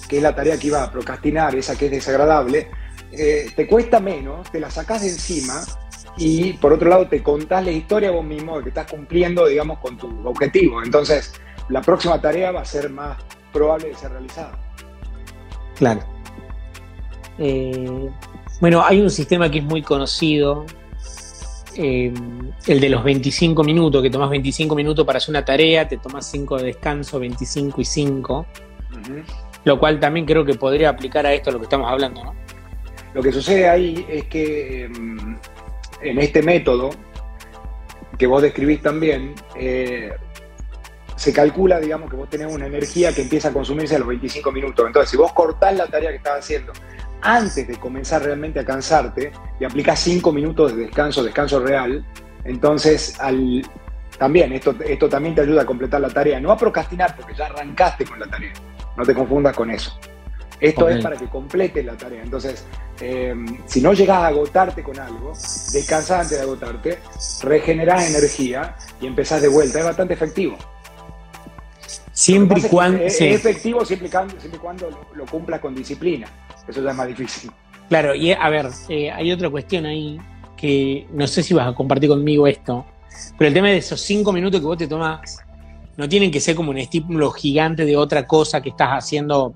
que 0.08 0.18
es 0.18 0.24
la 0.24 0.36
tarea 0.36 0.58
que 0.58 0.68
iba 0.68 0.84
a 0.84 0.92
procrastinar, 0.92 1.56
esa 1.56 1.78
que 1.78 1.86
es 1.86 1.92
desagradable, 1.92 2.70
eh, 3.12 3.50
te 3.56 3.68
cuesta 3.68 4.00
menos, 4.00 4.52
te 4.52 4.60
la 4.60 4.70
sacás 4.70 5.02
de 5.02 5.10
encima 5.10 5.62
y 6.18 6.54
por 6.54 6.74
otro 6.74 6.90
lado 6.90 7.08
te 7.08 7.22
contás 7.22 7.64
la 7.64 7.72
historia 7.72 8.12
vos 8.12 8.26
mismo 8.26 8.58
de 8.58 8.64
que 8.64 8.70
estás 8.70 8.92
cumpliendo, 8.92 9.46
digamos, 9.46 9.80
con 9.80 9.98
tu 9.98 10.10
objetivo. 10.28 10.82
Entonces, 10.84 11.34
la 11.70 11.82
próxima 11.82 12.20
tarea 12.20 12.52
va 12.52 12.62
a 12.62 12.66
ser 12.66 12.90
más 12.90 13.18
probable 13.54 13.90
de 13.90 13.96
ser 13.96 14.12
realizada. 14.12 14.60
Claro. 15.76 16.02
Eh, 17.38 18.10
bueno, 18.62 18.84
hay 18.84 19.02
un 19.02 19.10
sistema 19.10 19.50
que 19.52 19.60
es 19.60 19.64
muy 19.64 19.82
conocido, 19.82 20.66
eh, 21.78 22.14
el 22.68 22.80
de 22.80 22.90
los 22.90 23.04
25 23.04 23.64
minutos, 23.64 24.02
que 24.02 24.10
tomas 24.10 24.30
25 24.30 24.76
minutos 24.76 25.06
para 25.06 25.18
hacer 25.18 25.32
una 25.32 25.44
tarea, 25.44 25.88
te 25.88 25.98
tomas 25.98 26.30
5 26.30 26.58
de 26.58 26.64
descanso, 26.66 27.20
25 27.20 27.82
y 27.82 27.86
5. 27.86 28.46
Lo 29.66 29.80
cual 29.80 30.00
también 30.00 30.26
creo 30.26 30.46
que 30.46 30.54
podría 30.54 30.90
aplicar 30.90 31.26
a 31.26 31.34
esto 31.34 31.52
lo 31.52 31.60
que 31.60 31.66
estamos 31.66 31.92
hablando, 31.92 32.24
¿no? 32.24 32.36
Lo 33.14 33.22
que 33.22 33.32
sucede 33.32 33.68
ahí 33.68 34.06
es 34.10 34.26
que 34.26 34.86
em, 34.86 35.38
en 36.02 36.20
este 36.20 36.42
método 36.42 36.92
que 38.18 38.28
vos 38.28 38.42
describís 38.42 38.82
también, 38.82 39.36
eh, 39.58 40.12
se 41.16 41.34
calcula, 41.34 41.80
digamos, 41.80 42.10
que 42.10 42.16
vos 42.16 42.30
tenés 42.30 42.54
una 42.54 42.68
energía 42.68 43.14
que 43.14 43.22
empieza 43.22 43.50
a 43.50 43.54
consumirse 43.54 43.96
a 43.96 44.00
los 44.00 44.08
25 44.08 44.52
minutos. 44.52 44.86
Entonces, 44.86 45.10
si 45.10 45.18
vos 45.18 45.32
cortás 45.34 45.76
la 45.76 45.88
tarea 45.88 46.12
que 46.12 46.18
estás 46.18 46.40
haciendo 46.40 46.74
antes 47.26 47.68
de 47.68 47.78
comenzar 47.78 48.24
realmente 48.24 48.60
a 48.60 48.66
cansarte 48.66 49.32
y 49.60 49.66
aplicás 49.66 50.00
5 50.00 50.32
minutos 50.32 50.76
de 50.76 50.84
descanso, 50.84 51.24
descanso 51.24 51.60
real, 51.60 52.06
entonces 52.44 53.20
al, 53.20 53.64
también 54.18 54.54
esto, 54.54 54.76
esto 54.86 55.10
también 55.10 55.34
te 55.34 55.42
ayuda 55.42 55.64
a 55.64 55.66
completar 55.66 56.00
la 56.00 56.10
tarea, 56.10 56.40
no 56.40 56.52
a 56.52 56.58
procrastinar 56.58 57.16
porque 57.16 57.34
ya 57.34 57.48
arrancaste 57.48 58.06
con 58.06 58.20
la 58.20 58.28
tarea, 58.28 58.54
no 58.96 59.04
te 59.04 59.14
confundas 59.14 59.56
con 59.56 59.72
eso. 59.72 59.98
Esto 60.60 60.88
es 60.88 61.04
para 61.04 61.18
que 61.18 61.28
completes 61.28 61.86
la 61.86 61.98
tarea. 61.98 62.24
Entonces, 62.24 62.66
em, 63.02 63.46
si 63.66 63.82
no 63.82 63.94
llegas 63.94 64.18
a 64.18 64.28
agotarte 64.28 64.84
con 64.84 64.98
algo, 65.00 65.34
descansás 65.74 66.22
antes 66.22 66.38
de 66.38 66.44
agotarte, 66.44 67.00
regenerás 67.44 68.10
energía 68.10 68.76
y 69.02 69.08
empezás 69.08 69.42
de 69.42 69.50
vuelta. 69.50 69.80
Es 69.80 69.86
bastante 69.86 70.14
efectivo. 70.14 70.58
Siempre 72.14 72.62
y 72.62 72.64
cuando. 72.64 73.04
Es, 73.04 73.20
efectivo 73.20 73.84
siempre 73.84 74.08
y 74.08 74.58
cuando, 74.58 75.08
lo, 75.14 75.26
cumplas 75.26 75.60
con 75.60 75.76
disciplina. 75.76 76.28
Eso 76.68 76.82
ya 76.82 76.92
es 76.92 76.96
más 76.96 77.08
difícil. 77.08 77.52
Claro, 77.90 78.16
y 78.16 78.32
a 78.32 78.50
ver, 78.50 78.68
eh, 78.90 79.12
hay 79.12 79.32
otra 79.32 79.50
cuestión 79.50 79.86
ahí 79.86 80.20
que 80.58 81.08
no 81.12 81.28
sé 81.28 81.44
si 81.44 81.54
vas 81.54 81.68
a 81.68 81.76
compartir 81.76 82.10
conmigo 82.10 82.48
esto, 82.48 82.86
pero 83.38 83.48
el 83.48 83.54
tema 83.54 83.68
de 83.68 83.78
esos 83.78 84.02
cinco 84.02 84.32
minutos 84.32 84.60
que 84.60 84.66
vos 84.66 84.78
te 84.78 84.88
tomás 84.88 85.40
no 85.98 86.10
tienen 86.10 86.32
que 86.32 86.40
ser 86.40 86.56
como 86.56 86.72
un 86.72 86.78
estímulo 86.78 87.32
gigante 87.32 87.86
de 87.86 87.96
otra 87.96 88.26
cosa 88.28 88.62
que 88.62 88.70
estás 88.70 88.90
haciendo 88.90 89.54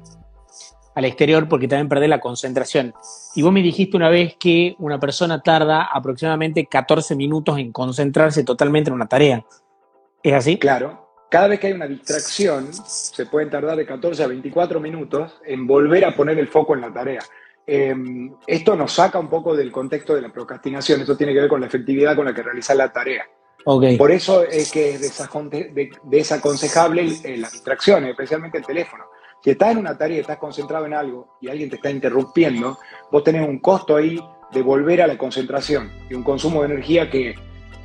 al 0.96 1.06
exterior 1.06 1.48
porque 1.48 1.68
también 1.68 1.90
perdés 1.90 2.10
la 2.10 2.20
concentración. 2.20 2.94
Y 3.36 3.42
vos 3.42 3.52
me 3.52 3.62
dijiste 3.62 3.98
una 3.98 4.10
vez 4.10 4.36
que 4.40 4.76
una 4.80 5.00
persona 5.00 5.42
tarda 5.42 5.84
aproximadamente 5.84 6.66
14 6.66 7.16
minutos 7.16 7.58
en 7.58 7.72
concentrarse 7.72 8.44
totalmente 8.44 8.90
en 8.90 8.96
una 8.96 9.08
tarea. 9.08 9.46
¿Es 10.24 10.34
así? 10.34 10.58
Claro. 10.58 11.09
Cada 11.30 11.48
vez 11.48 11.60
que 11.60 11.68
hay 11.68 11.74
una 11.74 11.88
distracción, 11.88 12.74
se 12.74 13.28
pueden 13.28 13.52
tardar 13.52 13.78
de 13.78 13.86
14 13.86 14.24
a 14.24 14.28
24 14.28 14.80
minutos 14.80 15.40
en 15.46 15.68
volver 15.68 16.04
a 16.06 16.16
poner 16.16 16.40
el 16.40 16.48
foco 16.48 16.74
en 16.74 16.82
la 16.82 16.92
tarea. 16.92 17.22
Em, 17.68 18.34
esto 18.48 18.76
nos 18.76 18.94
saca 18.94 19.20
un 19.20 19.30
poco 19.30 19.56
del 19.56 19.72
contexto 19.72 20.16
de 20.16 20.22
la 20.22 20.30
procrastinación. 20.30 21.02
Esto 21.02 21.16
tiene 21.16 21.34
que 21.34 21.42
ver 21.42 21.50
con 21.50 21.62
la 21.62 21.68
efectividad 21.68 22.16
con 22.16 22.26
la 22.26 22.34
que 22.34 22.42
realizar 22.42 22.76
la 22.76 22.92
tarea. 22.92 23.28
Okay. 23.64 23.96
Por 23.96 24.12
eso 24.12 24.44
es 24.44 24.72
que 24.72 24.96
es 24.96 25.22
desaconsejable 26.04 27.04
las 27.38 27.52
distracciones, 27.52 28.10
especialmente 28.10 28.58
el 28.58 28.66
teléfono. 28.66 29.04
Si 29.44 29.52
estás 29.52 29.72
en 29.72 29.78
una 29.78 29.96
tarea 29.96 30.18
y 30.18 30.22
estás 30.22 30.38
concentrado 30.38 30.88
en 30.88 30.96
algo 30.96 31.38
y 31.42 31.50
alguien 31.50 31.70
te 31.70 31.76
está 31.76 31.92
interrumpiendo, 31.92 32.80
vos 33.12 33.24
tenés 33.24 33.48
un 33.48 33.60
costo 33.60 33.96
ahí 33.98 34.20
de 34.52 34.62
volver 34.64 35.04
a 35.04 35.08
la 35.08 35.18
concentración 35.18 35.92
y 36.10 36.16
un 36.16 36.24
consumo 36.24 36.62
de 36.62 36.74
energía 36.74 37.10
que 37.10 37.36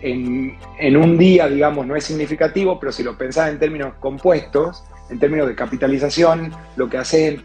en, 0.05 0.97
un 0.97 1.17
día, 1.17 1.49
digamos, 1.49 1.87
no 1.87 1.97
es 1.97 2.05
significativo, 2.05 2.79
pero 2.79 2.93
si 2.93 3.03
lo 3.03 3.17
pensás 3.17 3.51
en 3.51 3.59
términos 3.59 3.95
compuestos, 4.01 4.85
en 5.11 5.19
términos 5.19 5.49
de 5.49 5.55
capitalización, 5.55 6.53
lo 6.77 6.89
que 6.89 6.99
haces 6.99 7.41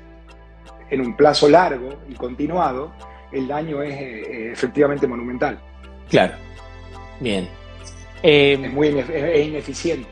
en, 0.90 1.02
un 1.02 1.16
plazo 1.16 1.48
largo 1.48 2.00
y 2.10 2.16
continuado, 2.16 2.92
el 3.32 3.48
daño 3.48 3.82
es 3.82 3.94
eh, 3.94 4.52
efectivamente 4.52 5.08
monumental. 5.08 5.60
Claro. 6.10 6.34
Bien. 7.20 7.48
es 8.22 8.74
muy 8.74 8.88
ineficiente. 8.90 10.08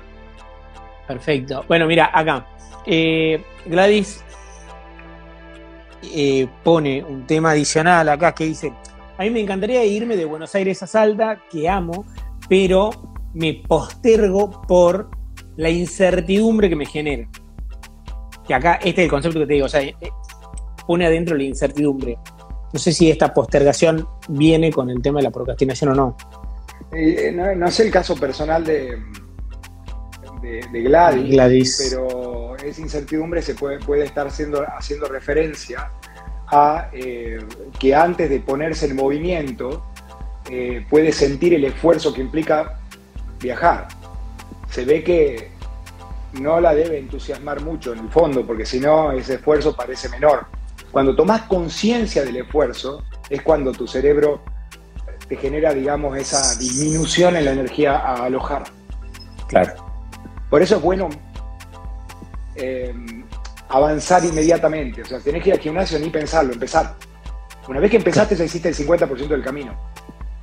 Perfecto. 1.08 1.66
Bueno, 1.68 1.88
mira, 1.88 2.12
acá 2.14 2.46
eh, 2.86 3.44
Gladys 3.66 4.24
eh, 6.04 6.48
pone 6.64 7.04
un 7.04 7.28
tema 7.28 7.52
adicional 7.52 8.08
acá 8.08 8.34
que 8.34 8.46
dice, 8.46 8.72
a 9.18 9.24
mí 9.24 9.30
me 9.30 9.42
encantaría 9.42 9.84
irme 9.84 10.16
de 10.16 10.24
Buenos 10.24 10.56
Aires 10.56 10.82
a 10.84 10.88
Salta, 10.88 11.42
que 11.52 11.68
amo, 11.68 12.06
pero 12.50 12.92
me 13.34 13.62
postergo 13.68 14.62
por 14.64 15.10
la 15.58 15.70
incertidumbre 15.70 16.70
que 16.70 16.76
me 16.76 16.86
genera. 16.86 17.28
Que 18.48 18.54
acá 18.54 18.76
este 18.76 19.02
es 19.02 19.06
el 19.06 19.10
concepto 19.10 19.40
que 19.40 19.48
te 19.48 19.54
digo, 19.54 19.66
o 19.66 19.70
sea, 19.70 19.82
eh, 19.82 19.96
pone 20.86 21.06
adentro 21.06 21.36
la 21.36 21.44
incertidumbre. 21.44 22.18
No 22.74 22.80
sé 22.80 22.92
si 22.92 23.10
esta 23.10 23.34
postergación 23.34 24.08
viene 24.30 24.72
con 24.72 24.90
el 24.90 25.02
tema 25.02 25.20
de 25.20 25.24
la 25.24 25.32
procrastinación 25.32 25.92
o 25.92 25.96
no. 25.96 26.18
no, 27.34 27.56
no 27.56 27.72
sé 27.72 27.86
el 27.86 27.92
caso 27.92 28.16
personal 28.16 28.64
de, 28.64 28.98
de, 30.42 30.82
Gladys, 30.82 31.90
pero 31.92 32.56
esa 32.58 32.82
incertidumbre 32.82 33.42
se 33.42 33.56
puede, 33.56 33.80
puede 33.80 34.06
estar 34.06 34.28
haciendo 34.28 35.08
referencia 35.10 35.92
a 36.48 36.90
eh, 36.94 37.40
que 37.80 37.94
antes 37.94 38.30
de 38.30 38.40
ponerse 38.40 38.86
en 38.86 38.96
movimiento 38.96 39.86
eh, 40.50 40.86
puede 40.90 41.12
sentir 41.12 41.54
el 41.54 41.66
esfuerzo 41.66 42.14
que 42.14 42.22
implica 42.22 42.80
viajar. 43.40 43.88
Se 44.70 44.86
ve 44.86 45.04
que 45.04 45.52
no 46.34 46.60
la 46.60 46.74
debe 46.74 47.00
entusiasmar 47.00 47.62
mucho 47.62 47.94
en 47.94 48.00
el 48.00 48.10
fondo, 48.10 48.46
porque 48.46 48.66
si 48.66 48.80
no 48.80 49.12
ese 49.12 49.36
esfuerzo 49.36 49.76
parece 49.76 50.10
menor. 50.10 50.46
Cuando 50.92 51.16
tomas 51.16 51.44
conciencia 51.44 52.24
del 52.24 52.38
esfuerzo 52.38 53.04
es 53.30 53.42
cuando 53.42 53.72
tu 53.72 53.88
cerebro 53.88 54.42
te 55.28 55.36
genera, 55.36 55.74
digamos, 55.74 56.18
esa 56.18 56.56
disminución 56.58 57.36
en 57.36 57.46
la 57.46 57.52
energía 57.52 57.98
a 57.98 58.26
alojar. 58.26 58.64
Claro. 59.48 59.74
Por 60.50 60.62
eso 60.62 60.78
es 60.78 60.82
bueno 60.82 61.10
eh, 62.56 62.94
avanzar 63.70 64.24
inmediatamente. 64.24 65.02
O 65.02 65.06
sea, 65.06 65.20
tenés 65.20 65.44
que 65.44 65.50
ir 65.50 65.56
al 65.56 65.62
gimnasio 65.62 66.00
ni 66.00 66.10
pensarlo, 66.10 66.54
empezar. 66.54 66.96
Una 67.68 67.82
vez 67.82 67.92
que 67.92 67.98
empezaste 67.98 68.36
ya 68.36 68.46
hiciste 68.46 68.70
el 68.70 68.76
50% 68.76 69.28
del 69.28 69.44
camino. 69.44 69.76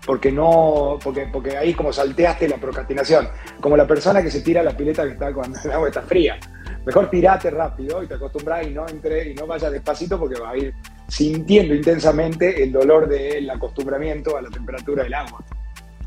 Porque 0.04 0.30
no, 0.30 0.98
porque, 1.02 1.28
porque 1.32 1.56
ahí 1.56 1.72
como 1.74 1.92
salteaste 1.92 2.48
la 2.48 2.56
procrastinación. 2.56 3.28
Como 3.60 3.76
la 3.76 3.86
persona 3.86 4.22
que 4.22 4.30
se 4.30 4.42
tira 4.42 4.60
a 4.60 4.64
la 4.64 4.76
pileta 4.76 5.04
que 5.04 5.12
está 5.12 5.32
cuando 5.32 5.58
el 5.64 5.72
agua 5.72 5.88
está 5.88 6.02
fría. 6.02 6.38
Mejor 6.84 7.08
tirate 7.08 7.50
rápido 7.50 8.02
y 8.02 8.06
te 8.06 8.14
acostumbras 8.14 8.66
y 8.66 8.70
no 8.70 8.86
entre 8.86 9.30
y 9.30 9.34
no 9.34 9.46
vayas 9.46 9.72
despacito 9.72 10.18
porque 10.18 10.38
vas 10.38 10.52
a 10.52 10.56
ir 10.58 10.74
sintiendo 11.08 11.74
intensamente 11.74 12.62
el 12.62 12.72
dolor 12.72 13.08
del 13.08 13.48
acostumbramiento 13.48 14.36
a 14.36 14.42
la 14.42 14.50
temperatura 14.50 15.04
del 15.04 15.14
agua. 15.14 15.42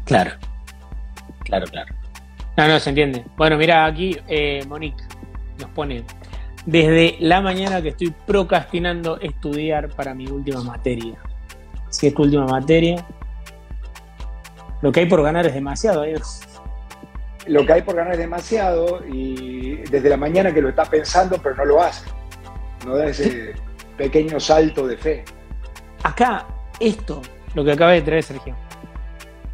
Claro, 0.06 0.32
claro, 1.44 1.66
claro. 1.68 1.96
No, 2.58 2.68
no, 2.68 2.80
se 2.80 2.90
entiende. 2.90 3.24
Bueno, 3.36 3.58
mira, 3.58 3.86
aquí 3.86 4.18
eh, 4.28 4.64
Monique 4.68 5.04
nos 5.60 5.70
pone, 5.72 6.04
desde 6.66 7.16
la 7.20 7.42
mañana 7.42 7.82
que 7.82 7.90
estoy 7.90 8.14
procrastinando 8.26 9.20
estudiar 9.20 9.90
para 9.90 10.14
mi 10.14 10.28
última 10.28 10.62
materia. 10.64 11.16
Si 11.90 12.08
es 12.08 12.14
tu 12.14 12.24
última 12.24 12.46
materia, 12.46 13.06
lo 14.82 14.92
que 14.92 15.02
hay 15.02 15.06
por 15.08 15.24
ganar 15.24 15.46
es 15.46 15.54
demasiado. 15.54 16.04
¿eh? 16.04 16.16
Lo 17.48 17.66
que 17.66 17.74
hay 17.74 17.82
por 17.82 17.96
ganar 17.96 18.14
es 18.14 18.20
demasiado 18.20 19.02
y 19.08 19.78
desde 19.90 20.10
la 20.10 20.18
mañana 20.18 20.54
que 20.54 20.62
lo 20.62 20.70
estás 20.70 20.90
pensando, 20.90 21.38
pero 21.42 21.56
no 21.56 21.66
lo 21.66 21.82
haces. 21.82 22.12
No 22.86 22.96
da 22.96 23.08
ese 23.08 23.54
pequeño 23.98 24.40
salto 24.40 24.88
de 24.88 24.98
fe. 24.98 25.26
Acá, 26.04 26.46
esto, 26.80 27.22
lo 27.56 27.64
que 27.64 27.72
acaba 27.72 27.92
de 27.92 28.02
traer 28.02 28.24
Sergio. 28.24 28.56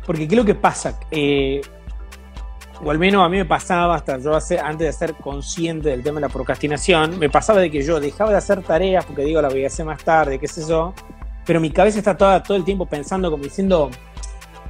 Porque 0.05 0.27
¿qué 0.27 0.35
es 0.35 0.37
lo 0.37 0.45
que 0.45 0.55
pasa? 0.55 0.99
Eh, 1.09 1.61
o 2.83 2.91
al 2.91 2.99
menos 2.99 3.25
a 3.25 3.29
mí 3.29 3.37
me 3.37 3.45
pasaba, 3.45 3.95
hasta 3.95 4.17
yo 4.17 4.35
antes 4.35 4.87
de 4.87 4.91
ser 4.91 5.13
consciente 5.15 5.89
del 5.89 6.03
tema 6.03 6.15
de 6.15 6.21
la 6.21 6.29
procrastinación, 6.29 7.17
me 7.17 7.29
pasaba 7.29 7.61
de 7.61 7.71
que 7.71 7.81
yo 7.81 7.99
dejaba 7.99 8.31
de 8.31 8.37
hacer 8.37 8.61
tareas 8.61 9.05
porque 9.05 9.23
digo, 9.23 9.41
la 9.41 9.47
voy 9.47 9.63
a 9.63 9.67
hacer 9.67 9.85
más 9.85 10.03
tarde, 10.03 10.37
qué 10.37 10.47
sé 10.47 10.67
yo, 10.67 10.93
pero 11.45 11.61
mi 11.61 11.71
cabeza 11.71 11.99
está 11.99 12.17
toda, 12.17 12.43
todo 12.43 12.57
el 12.57 12.65
tiempo 12.65 12.85
pensando, 12.85 13.31
como 13.31 13.43
diciendo, 13.43 13.89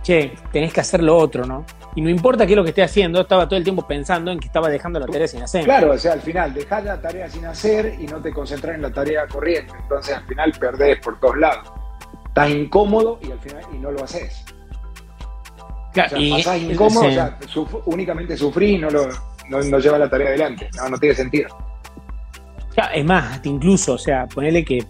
che, 0.03 0.33
tenés 0.51 0.73
que 0.73 0.81
hacer 0.81 1.01
lo 1.01 1.17
otro, 1.17 1.45
¿no? 1.45 1.65
Y 1.95 2.01
no 2.01 2.09
importa 2.09 2.45
qué 2.45 2.53
es 2.53 2.57
lo 2.57 2.63
que 2.63 2.69
esté 2.69 2.83
haciendo, 2.83 3.21
estaba 3.21 3.47
todo 3.47 3.57
el 3.57 3.63
tiempo 3.63 3.87
pensando 3.87 4.31
en 4.31 4.39
que 4.39 4.47
estaba 4.47 4.69
dejando 4.69 4.99
la 4.99 5.07
tarea 5.07 5.27
sin 5.27 5.41
hacer. 5.41 5.63
Claro, 5.63 5.91
o 5.91 5.97
sea, 5.97 6.13
al 6.13 6.21
final 6.21 6.53
dejás 6.53 6.83
la 6.83 6.99
tarea 6.99 7.29
sin 7.29 7.45
hacer 7.45 7.95
y 7.99 8.05
no 8.05 8.21
te 8.21 8.31
concentras 8.31 8.75
en 8.75 8.81
la 8.81 8.91
tarea 8.91 9.27
corriente. 9.27 9.73
Entonces 9.81 10.15
al 10.15 10.25
final 10.25 10.51
perdés 10.59 10.99
por 10.99 11.19
todos 11.19 11.37
lados. 11.37 11.71
Estás 12.27 12.49
incómodo 12.49 13.19
y 13.21 13.31
al 13.31 13.39
final 13.39 13.63
y 13.73 13.77
no 13.77 13.91
lo 13.91 14.03
haces 14.03 14.43
y, 16.17 16.71
incómodo, 16.71 17.07
únicamente 17.85 18.35
sufrí 18.35 18.75
y 18.75 18.77
no, 18.77 18.89
lo, 18.89 19.09
no, 19.49 19.79
lleva 19.79 19.97
la 19.97 20.09
tarea 20.09 20.29
adelante. 20.29 20.69
No, 20.75 20.89
no 20.89 20.97
tiene 20.97 21.15
sentido. 21.15 21.49
es 22.93 23.05
más, 23.05 23.39
incluso, 23.43 23.93
o 23.93 23.97
sea, 23.97 24.27
ponele 24.27 24.65
que 24.65 24.83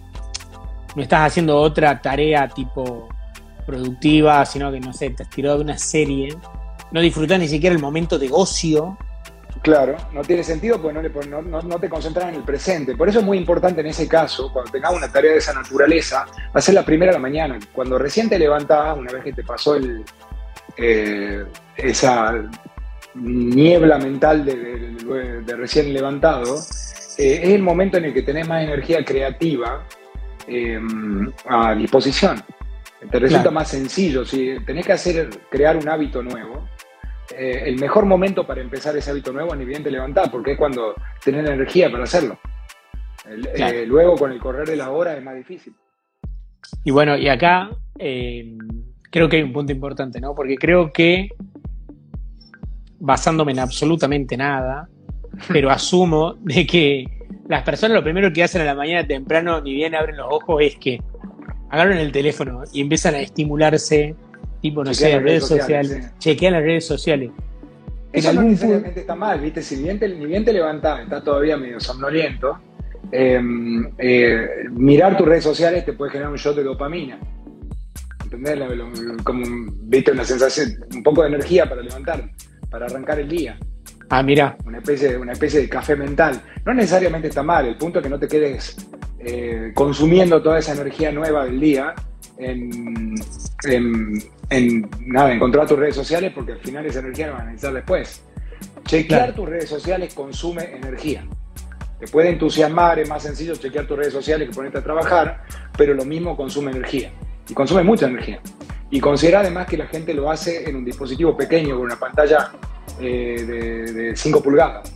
no 0.96 1.02
estás 1.02 1.28
haciendo 1.28 1.56
otra 1.56 2.00
tarea 2.00 2.48
tipo 2.48 3.08
productiva, 3.64 4.44
sino 4.46 4.70
que, 4.70 4.80
no 4.80 4.92
sé, 4.92 5.10
te 5.10 5.22
has 5.22 5.30
de 5.30 5.54
una 5.54 5.78
serie, 5.78 6.36
no 6.92 7.00
disfrutas 7.00 7.38
ni 7.38 7.48
siquiera 7.48 7.74
el 7.74 7.82
momento 7.82 8.18
de 8.18 8.28
ocio. 8.30 8.96
Claro, 9.62 9.96
no 10.12 10.22
tiene 10.22 10.44
sentido 10.44 10.80
porque 10.80 11.28
no, 11.28 11.40
no, 11.40 11.62
no, 11.62 11.78
te 11.78 11.88
concentras 11.88 12.28
en 12.28 12.34
el 12.34 12.42
presente. 12.42 12.96
Por 12.96 13.08
eso 13.08 13.20
es 13.20 13.24
muy 13.24 13.38
importante 13.38 13.80
en 13.80 13.86
ese 13.86 14.06
caso, 14.06 14.52
cuando 14.52 14.70
tengas 14.70 14.92
una 14.92 15.10
tarea 15.10 15.32
de 15.32 15.38
esa 15.38 15.54
naturaleza, 15.54 16.26
va 16.26 16.52
a 16.52 16.60
ser 16.60 16.74
la 16.74 16.84
primera 16.84 17.12
de 17.12 17.18
la 17.18 17.22
mañana. 17.22 17.58
Cuando 17.72 17.98
recién 17.98 18.28
te 18.28 18.38
levantás, 18.38 18.96
una 18.96 19.10
vez 19.10 19.24
que 19.24 19.32
te 19.32 19.42
pasó 19.42 19.76
eh, 20.76 21.44
esa 21.76 22.44
niebla 23.14 23.98
mental 23.98 24.44
de, 24.44 25.56
recién 25.56 25.94
levantado, 25.94 26.56
eh, 27.16 27.40
es 27.42 27.50
el 27.50 27.62
momento 27.62 27.96
en 27.96 28.06
el 28.06 28.14
que 28.14 28.22
tenés 28.22 28.46
más 28.46 28.62
energía 28.62 29.04
creativa 29.04 29.84
eh, 30.46 30.80
a 31.48 31.74
disposición. 31.74 32.42
Te 33.10 33.18
resulta 33.18 33.50
más 33.50 33.68
sencillo. 33.68 34.24
Si 34.24 34.56
tenés 34.66 34.86
que 34.86 34.92
hacer, 34.92 35.30
crear 35.50 35.76
un 35.76 35.88
hábito 35.88 36.22
nuevo, 36.22 36.68
eh, 37.36 37.62
el 37.66 37.78
mejor 37.78 38.06
momento 38.06 38.46
para 38.46 38.60
empezar 38.60 38.96
ese 38.96 39.10
hábito 39.10 39.32
nuevo 39.32 39.52
es 39.52 39.58
ni 39.58 39.64
bien 39.64 39.82
te 39.82 39.90
levantar, 39.90 40.30
porque 40.30 40.52
es 40.52 40.58
cuando 40.58 40.94
tenés 41.24 41.44
la 41.44 41.54
energía 41.54 41.90
para 41.90 42.04
hacerlo. 42.04 42.38
Eh, 43.26 43.84
luego 43.86 44.16
con 44.16 44.32
el 44.32 44.38
correr 44.38 44.68
de 44.68 44.76
la 44.76 44.90
hora 44.90 45.16
es 45.16 45.22
más 45.22 45.34
difícil. 45.34 45.74
Y 46.84 46.90
bueno, 46.90 47.16
y 47.16 47.28
acá 47.28 47.70
eh, 47.98 48.56
creo 49.10 49.28
que 49.28 49.36
hay 49.36 49.42
un 49.42 49.52
punto 49.52 49.72
importante, 49.72 50.20
¿no? 50.20 50.34
Porque 50.34 50.56
creo 50.56 50.92
que, 50.92 51.30
basándome 53.00 53.52
en 53.52 53.60
absolutamente 53.60 54.36
nada, 54.36 54.88
pero 55.48 55.70
asumo 55.70 56.34
de 56.40 56.66
que 56.66 57.04
las 57.48 57.62
personas 57.62 57.96
lo 57.96 58.02
primero 58.02 58.32
que 58.32 58.42
hacen 58.42 58.62
a 58.62 58.64
la 58.64 58.74
mañana 58.74 59.06
temprano, 59.06 59.60
ni 59.60 59.74
bien 59.74 59.94
abren 59.94 60.16
los 60.16 60.26
ojos, 60.30 60.62
es 60.62 60.76
que 60.76 61.00
agarran 61.74 61.98
el 61.98 62.12
teléfono 62.12 62.62
y 62.72 62.80
empiezan 62.80 63.16
a 63.16 63.20
estimularse, 63.20 64.14
tipo, 64.62 64.84
no 64.84 64.94
sé, 64.94 65.18
redes 65.18 65.46
sociales, 65.46 66.12
chequean 66.18 66.52
las 66.54 66.62
redes 66.62 66.86
sociales. 66.86 67.30
Eso 68.12 68.32
no 68.32 68.42
necesariamente 68.42 69.00
está 69.00 69.16
mal, 69.16 69.40
¿viste? 69.40 69.60
Si 69.60 69.82
bien 69.82 69.98
te, 69.98 70.08
ni 70.08 70.24
bien 70.24 70.44
te 70.44 70.52
levantás, 70.52 71.00
estás 71.00 71.24
todavía 71.24 71.56
medio 71.56 71.80
somnoliento, 71.80 72.58
em, 73.10 73.90
eh, 73.98 74.46
mirar 74.70 75.16
tus 75.16 75.26
redes 75.26 75.42
sociales 75.42 75.84
te 75.84 75.94
puede 75.94 76.12
generar 76.12 76.30
un 76.30 76.38
shot 76.38 76.54
de 76.54 76.62
dopamina. 76.62 77.18
¿Entendés? 78.22 78.56
Como, 79.24 79.44
viste, 79.82 80.12
una 80.12 80.24
sensación, 80.24 80.76
un 80.94 81.02
poco 81.02 81.22
de 81.22 81.28
energía 81.28 81.68
para 81.68 81.82
levantar, 81.82 82.30
para 82.70 82.86
arrancar 82.86 83.18
el 83.18 83.28
día. 83.28 83.58
Ah, 84.10 84.22
mira. 84.22 84.56
Una 84.64 84.78
especie, 84.78 85.16
una 85.18 85.32
especie 85.32 85.60
de 85.60 85.68
café 85.68 85.96
mental. 85.96 86.40
No 86.64 86.72
necesariamente 86.72 87.28
está 87.28 87.42
mal, 87.42 87.66
el 87.66 87.76
punto 87.76 87.98
es 87.98 88.04
que 88.04 88.10
no 88.10 88.18
te 88.18 88.28
quedes 88.28 88.76
eh, 89.26 89.72
consumiendo 89.74 90.42
toda 90.42 90.58
esa 90.58 90.72
energía 90.72 91.10
nueva 91.10 91.46
del 91.46 91.58
día 91.58 91.94
en, 92.36 93.14
en, 94.50 94.90
nada, 95.06 95.32
encontrar 95.32 95.66
tus 95.66 95.78
redes 95.78 95.94
sociales 95.94 96.30
porque 96.34 96.52
al 96.52 96.58
final 96.58 96.84
esa 96.84 96.98
energía 96.98 97.28
la 97.28 97.32
vas 97.32 97.42
a 97.42 97.44
necesitar 97.46 97.72
después. 97.72 98.22
Chequear 98.84 99.34
tus 99.34 99.48
redes 99.48 99.70
sociales 99.70 100.12
consume 100.12 100.76
energía. 100.76 101.26
Te 101.98 102.06
puede 102.08 102.30
entusiasmar, 102.30 102.98
es 102.98 103.08
más 103.08 103.22
sencillo 103.22 103.56
chequear 103.56 103.86
tus 103.86 103.96
redes 103.96 104.12
sociales 104.12 104.48
que 104.50 104.54
ponerte 104.54 104.78
a 104.78 104.84
trabajar, 104.84 105.44
pero 105.76 105.94
lo 105.94 106.04
mismo 106.04 106.36
consume 106.36 106.72
energía. 106.72 107.10
Y 107.48 107.54
consume 107.54 107.82
mucha 107.82 108.06
energía. 108.06 108.40
Y 108.90 109.00
considera 109.00 109.40
además 109.40 109.66
que 109.66 109.78
la 109.78 109.86
gente 109.86 110.12
lo 110.12 110.30
hace 110.30 110.68
en 110.68 110.76
un 110.76 110.84
dispositivo 110.84 111.34
pequeño, 111.34 111.76
con 111.76 111.86
una 111.86 111.98
pantalla 111.98 112.52
eh, 113.00 113.84
de, 113.94 114.16
5 114.16 114.42
pulgadas. 114.42 114.92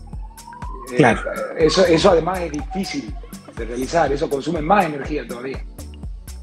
Eh, 0.92 0.97
claro. 0.97 1.20
eso, 1.56 1.87
eso 1.87 2.11
además 2.11 2.40
es 2.40 2.52
difícil 2.52 3.14
de 3.59 3.65
realizar, 3.65 4.12
eso 4.12 4.31
consume 4.31 4.61
más 4.61 4.87
energía 4.87 5.27
todavía. 5.27 5.65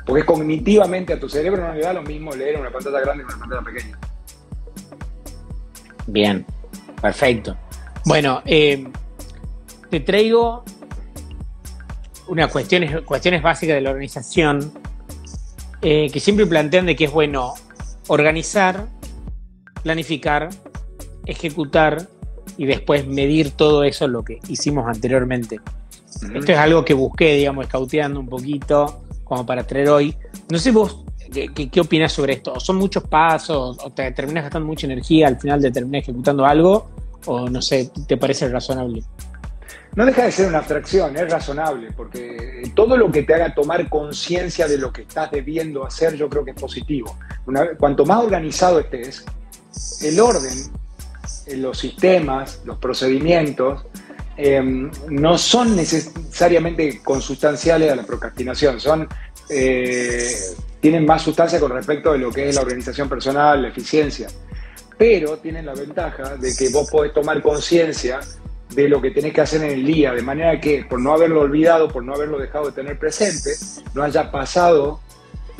Porque 0.05 0.25
cognitivamente 0.25 1.13
a 1.13 1.19
tu 1.19 1.27
cerebro 1.27 1.65
no 1.65 1.73
le 1.73 1.81
da 1.81 1.93
lo 1.93 2.03
mismo 2.03 2.33
leer 2.35 2.59
una 2.59 2.69
pantalla 2.69 2.99
grande 2.99 3.23
que 3.23 3.33
una 3.33 3.39
pantalla 3.39 3.61
pequeña. 3.61 3.99
Bien, 6.07 6.45
perfecto. 7.01 7.57
Bueno, 8.05 8.41
eh, 8.45 8.85
te 9.89 9.99
traigo 10.01 10.63
unas 12.27 12.51
cuestiones, 12.51 13.01
cuestiones 13.01 13.41
básicas 13.41 13.75
de 13.75 13.81
la 13.81 13.91
organización 13.91 14.71
eh, 15.81 16.09
que 16.11 16.19
siempre 16.19 16.45
plantean 16.45 16.85
de 16.85 16.95
que 16.95 17.05
es 17.05 17.11
bueno 17.11 17.53
organizar, 18.07 18.87
planificar, 19.83 20.49
ejecutar 21.25 22.07
y 22.57 22.65
después 22.65 23.07
medir 23.07 23.51
todo 23.51 23.83
eso 23.83 24.07
lo 24.07 24.23
que 24.23 24.39
hicimos 24.47 24.87
anteriormente. 24.87 25.59
Esto 26.33 26.51
es 26.51 26.57
algo 26.57 26.83
que 26.85 26.93
busqué, 26.93 27.35
digamos, 27.35 27.65
escauteando 27.65 28.19
un 28.19 28.27
poquito, 28.27 29.03
como 29.23 29.45
para 29.45 29.65
traer 29.65 29.89
hoy. 29.89 30.15
No 30.49 30.57
sé 30.57 30.71
vos 30.71 31.03
qué, 31.31 31.69
qué, 31.69 31.81
opinas 31.81 32.13
sobre 32.13 32.33
esto. 32.33 32.59
¿Son 32.59 32.77
muchos 32.77 33.03
pasos? 33.03 33.77
¿O 33.83 33.91
te 33.91 34.11
terminas 34.11 34.43
gastando 34.43 34.67
mucha 34.67 34.87
energía 34.87 35.27
al 35.27 35.39
final 35.39 35.61
de 35.61 35.71
terminar 35.71 36.01
ejecutando 36.01 36.45
algo? 36.45 36.89
¿O 37.25 37.49
no 37.49 37.61
sé, 37.61 37.89
te 38.07 38.17
parece 38.17 38.47
razonable? 38.47 39.03
No 39.95 40.05
deja 40.05 40.25
de 40.25 40.31
ser 40.31 40.47
una 40.47 40.57
abstracción, 40.57 41.15
es 41.15 41.31
razonable, 41.31 41.91
porque 41.95 42.69
todo 42.75 42.97
lo 42.97 43.09
que 43.09 43.23
te 43.23 43.33
haga 43.33 43.53
tomar 43.53 43.89
conciencia 43.89 44.67
de 44.67 44.77
lo 44.77 44.91
que 44.91 45.03
estás 45.03 45.31
debiendo 45.31 45.85
hacer, 45.85 46.15
yo 46.15 46.29
creo 46.29 46.43
que 46.43 46.51
es 46.51 46.59
positivo. 46.59 47.17
cuanto 47.79 48.05
más 48.05 48.21
organizado 48.21 48.79
estés, 48.79 49.23
el 50.01 50.19
orden, 50.19 50.69
los 51.55 51.77
sistemas, 51.77 52.61
los 52.65 52.77
procedimientos, 52.77 53.85
Em, 54.37 54.91
no 55.09 55.37
son 55.37 55.77
necesariamente 55.77 56.99
consustanciales 57.01 57.89
a 57.89 57.95
la 57.95 58.03
procrastinación, 58.03 58.81
son, 58.81 59.07
eh, 59.49 60.35
tienen 60.81 61.05
más 61.05 61.21
sustancia 61.21 61.57
con 61.57 61.71
respecto 61.71 62.11
de 62.11 62.17
lo 62.17 62.31
que 62.31 62.49
es 62.49 62.55
la 62.55 62.61
organización 62.61 63.07
personal, 63.07 63.61
la 63.61 63.69
eficiencia, 63.69 64.27
pero 64.97 65.37
tienen 65.37 65.65
la 65.65 65.73
ventaja 65.73 66.35
de 66.35 66.53
que 66.53 66.67
vos 66.67 66.89
podés 66.91 67.13
tomar 67.13 67.41
conciencia 67.41 68.19
de 68.73 68.89
lo 68.89 69.01
que 69.01 69.11
tenés 69.11 69.31
que 69.31 69.39
hacer 69.39 69.63
en 69.63 69.71
el 69.71 69.85
día, 69.85 70.11
de 70.11 70.21
manera 70.21 70.59
que 70.59 70.85
por 70.89 70.99
no 70.99 71.13
haberlo 71.13 71.39
olvidado, 71.39 71.87
por 71.87 72.03
no 72.03 72.13
haberlo 72.13 72.37
dejado 72.37 72.65
de 72.65 72.71
tener 72.73 72.99
presente, 72.99 73.51
no 73.93 74.03
haya 74.03 74.31
pasado 74.31 74.99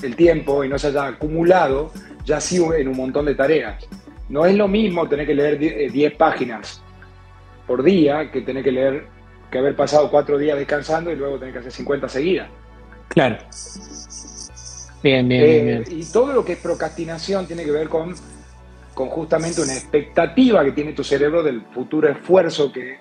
el 0.04 0.18
tiempo 0.18 0.66
y 0.66 0.70
no 0.70 0.78
se 0.78 0.88
haya 0.88 1.08
acumulado 1.08 1.94
ya 2.26 2.42
sí 2.42 2.62
en 2.78 2.90
un 2.90 2.98
montón 2.98 3.26
de 3.26 3.36
tareas. 3.36 3.88
No 4.28 4.46
es 4.46 4.56
lo 4.56 4.68
mismo 4.68 5.08
tener 5.08 5.28
que 5.28 5.36
leer 5.36 5.60
10 5.60 5.94
eh, 5.94 6.16
páginas 6.18 6.82
por 7.68 7.84
día 7.84 8.32
que 8.32 8.42
tener 8.42 8.64
que 8.64 8.72
leer, 8.72 9.08
que 9.52 9.58
haber 9.58 9.76
pasado 9.76 10.10
cuatro 10.10 10.38
días 10.38 10.58
descansando 10.58 11.12
y 11.12 11.16
luego 11.16 11.40
tener 11.40 11.54
que 11.54 11.60
hacer 11.60 11.72
50 11.72 12.10
seguidas. 12.10 12.50
Claro. 13.10 13.38
Bien, 15.02 15.28
bien, 15.28 15.44
eh, 15.44 15.84
bien, 15.86 16.00
Y 16.02 16.06
todo 16.06 16.34
lo 16.34 16.44
que 16.44 16.54
es 16.54 16.60
procrastinación 16.60 17.46
tiene 17.46 17.64
que 17.64 17.72
ver 17.72 17.90
con, 17.90 18.16
con 18.94 19.10
justamente 19.10 19.62
una 19.62 19.74
expectativa 19.74 20.64
que 20.64 20.72
tiene 20.72 20.94
tu 20.94 21.04
cerebro 21.04 21.44
del 21.44 21.62
futuro 21.62 22.10
esfuerzo 22.10 22.72
que, 22.72 22.98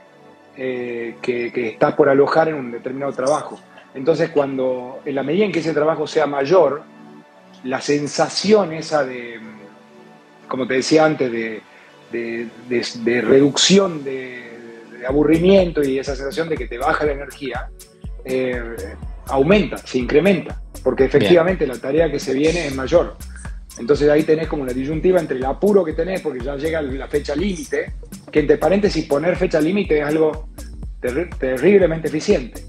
eh, 0.57 1.17
que, 1.23 1.53
que 1.53 1.69
estás 1.71 1.95
por 1.95 2.09
alojar 2.09 2.49
en 2.49 2.57
un 2.57 2.73
determinado 2.73 3.13
trabajo. 3.13 3.59
Entonces, 3.95 4.31
cuando 4.31 5.01
en 5.05 5.15
la 5.15 5.23
medida 5.23 5.45
en 5.45 5.53
que 5.53 5.61
ese 5.61 5.73
trabajo 5.73 6.07
sea 6.07 6.27
mayor, 6.27 6.83
la 7.63 7.81
sensación 7.81 8.73
esa 8.73 9.05
de, 9.05 9.41
como 10.49 10.67
te 10.67 10.75
decía 10.75 11.05
antes, 11.05 11.31
de, 11.31 11.63
de 12.13 13.21
reducción 13.23 14.05
de, 14.05 14.54
aburrimiento 15.07 15.83
y 15.83 15.99
esa 15.99 16.15
sensación 16.15 16.49
de 16.49 16.57
que 16.57 16.67
te 16.67 16.79
baja 16.79 17.05
la 17.05 17.13
energía, 17.13 17.69
eh, 18.25 18.61
aumenta, 19.27 19.77
se 19.79 19.99
incrementa, 19.99 20.61
porque 20.83 21.05
efectivamente 21.05 21.67
la 21.67 21.79
tarea 21.79 22.11
que 22.11 22.19
se 22.19 22.35
viene 22.35 22.67
es 22.67 22.75
mayor. 22.75 23.17
Entonces 23.79 24.09
ahí 24.09 24.23
tenés 24.23 24.47
como 24.47 24.63
una 24.63 24.73
disyuntiva 24.73 25.19
entre 25.21 25.37
el 25.37 25.45
apuro 25.45 25.85
que 25.85 25.93
tenés, 25.93 26.21
porque 26.21 26.45
ya 26.45 26.57
llega 26.57 26.81
la 26.81 27.09
fecha 27.09 27.35
límite, 27.35 27.95
que 28.31 28.41
entre 28.41 28.57
paréntesis 28.57 29.05
poner 29.07 29.37
fecha 29.37 29.61
límite 29.61 29.99
es 29.99 30.05
algo 30.05 30.49
terriblemente 31.39 32.09
eficiente. 32.09 32.63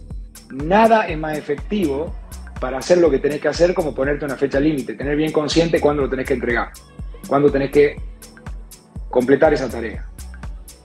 Nada 0.51 1.07
es 1.07 1.17
más 1.17 1.37
efectivo 1.37 2.13
para 2.59 2.79
hacer 2.79 2.97
lo 2.97 3.09
que 3.11 3.19
tenés 3.19 3.39
que 3.39 3.47
hacer 3.47 3.73
como 3.73 3.93
ponerte 3.93 4.25
una 4.25 4.35
fecha 4.35 4.59
límite, 4.59 4.95
tener 4.95 5.15
bien 5.15 5.31
consciente 5.31 5.79
cuándo 5.79 6.03
lo 6.03 6.09
tenés 6.09 6.25
que 6.25 6.33
entregar, 6.33 6.69
cuándo 7.27 7.51
tenés 7.51 7.71
que 7.71 7.95
completar 9.09 9.53
esa 9.53 9.69
tarea. 9.69 10.07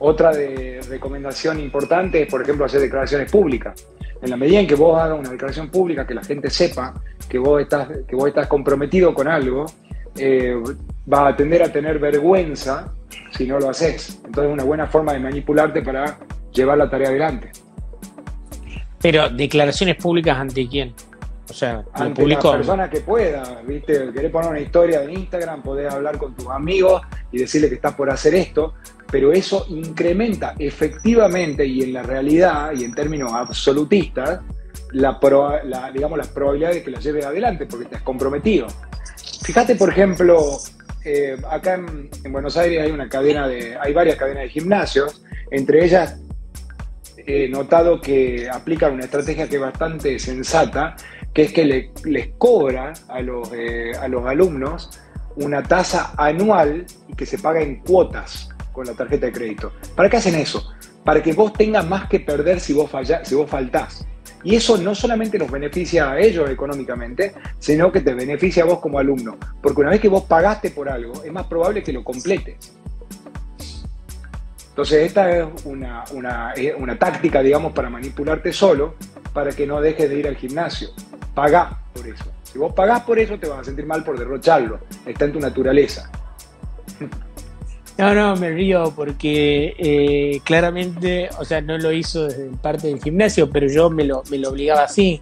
Otra 0.00 0.32
de 0.32 0.80
recomendación 0.88 1.60
importante 1.60 2.22
es, 2.22 2.28
por 2.28 2.40
ejemplo, 2.40 2.64
hacer 2.64 2.80
declaraciones 2.80 3.30
públicas. 3.30 3.86
En 4.22 4.30
la 4.30 4.36
medida 4.36 4.60
en 4.60 4.66
que 4.66 4.74
vos 4.74 4.98
hagas 4.98 5.18
una 5.18 5.30
declaración 5.30 5.70
pública, 5.70 6.06
que 6.06 6.14
la 6.14 6.24
gente 6.24 6.48
sepa 6.48 6.94
que 7.28 7.38
vos 7.38 7.60
estás, 7.60 7.88
que 8.08 8.16
vos 8.16 8.28
estás 8.28 8.46
comprometido 8.46 9.12
con 9.12 9.28
algo, 9.28 9.66
eh, 10.16 10.54
va 11.12 11.28
a 11.28 11.36
tender 11.36 11.62
a 11.62 11.70
tener 11.70 11.98
vergüenza 11.98 12.94
si 13.36 13.46
no 13.46 13.58
lo 13.58 13.68
haces. 13.68 14.20
Entonces 14.24 14.44
es 14.44 14.52
una 14.52 14.64
buena 14.64 14.86
forma 14.86 15.12
de 15.12 15.20
manipularte 15.20 15.82
para 15.82 16.18
llevar 16.50 16.78
la 16.78 16.88
tarea 16.88 17.08
adelante. 17.08 17.50
Pero 19.02 19.28
declaraciones 19.28 19.96
públicas 19.96 20.36
ante 20.38 20.66
quién? 20.66 20.94
O 21.50 21.52
sea, 21.52 21.84
ante 21.94 22.24
la 22.26 22.38
persona 22.38 22.88
que 22.88 23.00
pueda, 23.00 23.60
¿viste? 23.66 24.12
Querés 24.12 24.30
poner 24.30 24.50
una 24.50 24.60
historia 24.60 25.02
en 25.02 25.10
Instagram, 25.10 25.62
podés 25.62 25.92
hablar 25.92 26.16
con 26.16 26.34
tus 26.34 26.46
amigos 26.46 27.02
y 27.32 27.38
decirle 27.38 27.68
que 27.68 27.74
estás 27.74 27.94
por 27.94 28.08
hacer 28.08 28.36
esto, 28.36 28.74
pero 29.10 29.32
eso 29.32 29.66
incrementa 29.68 30.54
efectivamente 30.58 31.66
y 31.66 31.82
en 31.82 31.92
la 31.92 32.04
realidad 32.04 32.72
y 32.72 32.84
en 32.84 32.94
términos 32.94 33.32
absolutistas 33.32 34.40
la, 34.92 35.18
digamos, 35.92 36.16
las 36.16 36.28
probabilidades 36.28 36.76
de 36.76 36.82
que 36.84 36.90
la 36.92 37.00
lleves 37.00 37.26
adelante 37.26 37.66
porque 37.66 37.84
estás 37.86 38.02
comprometido. 38.02 38.68
Fíjate, 39.42 39.74
por 39.74 39.90
ejemplo, 39.90 40.58
eh, 41.04 41.36
acá 41.50 41.74
en, 41.74 42.32
Buenos 42.32 42.56
Aires 42.56 42.82
hay 42.82 42.92
una 42.92 43.08
cadena 43.08 43.48
de, 43.48 43.76
hay 43.76 43.92
varias 43.92 44.16
cadenas 44.16 44.44
de 44.44 44.50
gimnasios, 44.50 45.22
entre 45.50 45.84
ellas 45.84 46.16
he 47.26 47.48
notado 47.48 48.00
que 48.00 48.48
aplican 48.50 48.94
una 48.94 49.04
estrategia 49.04 49.48
que 49.48 49.56
es 49.56 49.60
bastante 49.60 50.18
sensata, 50.18 50.96
que 51.32 51.42
es 51.42 51.52
que 51.52 51.90
les 52.04 52.28
cobra 52.38 52.92
a 53.08 53.20
los, 53.20 53.50
eh, 53.52 53.92
a 54.00 54.08
los 54.08 54.26
alumnos 54.26 54.90
una 55.36 55.62
tasa 55.62 56.12
anual 56.16 56.86
que 57.16 57.26
se 57.26 57.38
paga 57.38 57.60
en 57.60 57.80
cuotas 57.80 58.48
con 58.72 58.86
la 58.86 58.94
tarjeta 58.94 59.26
de 59.26 59.32
crédito. 59.32 59.72
¿Para 59.94 60.08
qué 60.08 60.16
hacen 60.16 60.34
eso? 60.34 60.72
Para 61.04 61.22
que 61.22 61.32
vos 61.32 61.52
tengas 61.52 61.86
más 61.86 62.08
que 62.08 62.20
perder 62.20 62.60
si 62.60 62.72
vos, 62.72 62.90
falla, 62.90 63.24
si 63.24 63.34
vos 63.34 63.48
faltás. 63.48 64.06
Y 64.42 64.56
eso 64.56 64.78
no 64.78 64.94
solamente 64.94 65.38
nos 65.38 65.50
beneficia 65.50 66.12
a 66.12 66.18
ellos 66.18 66.48
económicamente, 66.48 67.34
sino 67.58 67.92
que 67.92 68.00
te 68.00 68.14
beneficia 68.14 68.62
a 68.62 68.66
vos 68.66 68.80
como 68.80 68.98
alumno. 68.98 69.36
Porque 69.62 69.82
una 69.82 69.90
vez 69.90 70.00
que 70.00 70.08
vos 70.08 70.24
pagaste 70.24 70.70
por 70.70 70.88
algo, 70.88 71.22
es 71.22 71.32
más 71.32 71.46
probable 71.46 71.82
que 71.82 71.92
lo 71.92 72.02
completes. 72.02 72.72
Entonces, 74.70 75.06
esta 75.06 75.36
es 75.36 75.46
una, 75.64 76.04
una, 76.12 76.98
táctica, 76.98 77.42
digamos, 77.42 77.72
para 77.72 77.90
manipularte 77.90 78.52
solo, 78.52 78.94
para 79.34 79.50
que 79.52 79.66
no 79.66 79.80
dejes 79.80 80.08
de 80.08 80.18
ir 80.18 80.26
al 80.26 80.36
gimnasio. 80.36 80.88
Pagá 81.34 81.78
por 81.94 82.06
eso. 82.06 82.24
Si 82.44 82.58
vos 82.58 82.72
pagás 82.72 83.02
por 83.02 83.18
eso, 83.18 83.38
te 83.38 83.48
vas 83.48 83.60
a 83.60 83.64
sentir 83.64 83.86
mal 83.86 84.02
por 84.02 84.18
derrocharlo. 84.18 84.80
Está 85.06 85.26
en 85.26 85.32
tu 85.32 85.40
naturaleza. 85.40 86.10
No, 87.98 88.14
no, 88.14 88.34
me 88.36 88.50
río 88.50 88.94
porque 88.96 89.74
eh, 89.78 90.40
claramente, 90.44 91.28
o 91.38 91.44
sea, 91.44 91.60
no 91.60 91.76
lo 91.76 91.92
hizo 91.92 92.24
desde 92.24 92.46
parte 92.56 92.88
del 92.88 93.02
gimnasio, 93.02 93.50
pero 93.50 93.66
yo 93.66 93.90
me 93.90 94.04
lo, 94.04 94.22
me 94.30 94.38
lo 94.38 94.48
obligaba 94.48 94.84
así, 94.84 95.20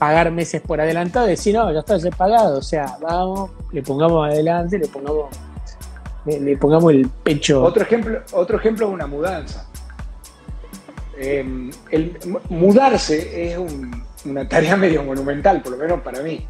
pagar 0.00 0.32
meses 0.32 0.60
por 0.60 0.80
adelantado, 0.80 1.26
decir, 1.26 1.54
no, 1.54 1.72
ya 1.72 1.78
está, 1.78 1.96
ya 1.96 2.10
pagado, 2.10 2.58
o 2.58 2.62
sea, 2.62 2.96
vamos, 3.00 3.52
le 3.72 3.82
pongamos 3.82 4.28
adelante, 4.28 4.78
le 4.78 4.88
pongamos, 4.88 5.26
le, 6.26 6.56
pongamos 6.56 6.92
el 6.92 7.08
pecho. 7.08 7.62
Otro 7.62 7.84
ejemplo, 7.84 8.20
otro 8.32 8.58
ejemplo 8.58 8.88
es 8.88 8.94
una 8.94 9.06
mudanza. 9.06 9.64
Em, 11.16 11.70
el, 11.90 12.18
mudarse 12.48 13.52
es 13.52 13.58
una 14.24 14.48
tarea 14.48 14.76
medio 14.78 15.02
monumental, 15.02 15.62
por 15.62 15.72
lo 15.72 15.78
menos 15.78 16.00
para 16.00 16.22
mí. 16.22 16.46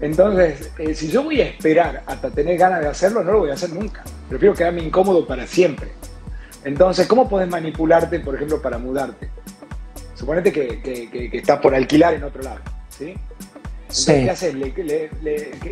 Entonces, 0.00 0.70
eh, 0.78 0.94
si 0.94 1.08
yo 1.08 1.24
voy 1.24 1.40
a 1.40 1.46
esperar 1.46 2.02
hasta 2.06 2.30
tener 2.30 2.56
ganas 2.56 2.80
de 2.80 2.88
hacerlo, 2.88 3.24
no 3.24 3.32
lo 3.32 3.38
voy 3.40 3.50
a 3.50 3.54
hacer 3.54 3.70
nunca. 3.70 4.04
Prefiero 4.28 4.54
quedarme 4.54 4.82
incómodo 4.82 5.26
para 5.26 5.46
siempre. 5.46 5.88
Entonces, 6.64 7.06
¿cómo 7.06 7.28
puedes 7.28 7.48
manipularte, 7.48 8.20
por 8.20 8.34
ejemplo, 8.34 8.60
para 8.62 8.78
mudarte? 8.78 9.28
Suponete 10.14 10.52
que, 10.52 11.30
estás 11.32 11.60
por 11.60 11.74
alquilar 11.74 12.14
en 12.14 12.24
otro 12.24 12.42
lado, 12.42 12.60
¿sí? 12.90 13.14
Entonces, 13.82 14.24
¿qué 14.24 14.30
haces? 14.30 14.56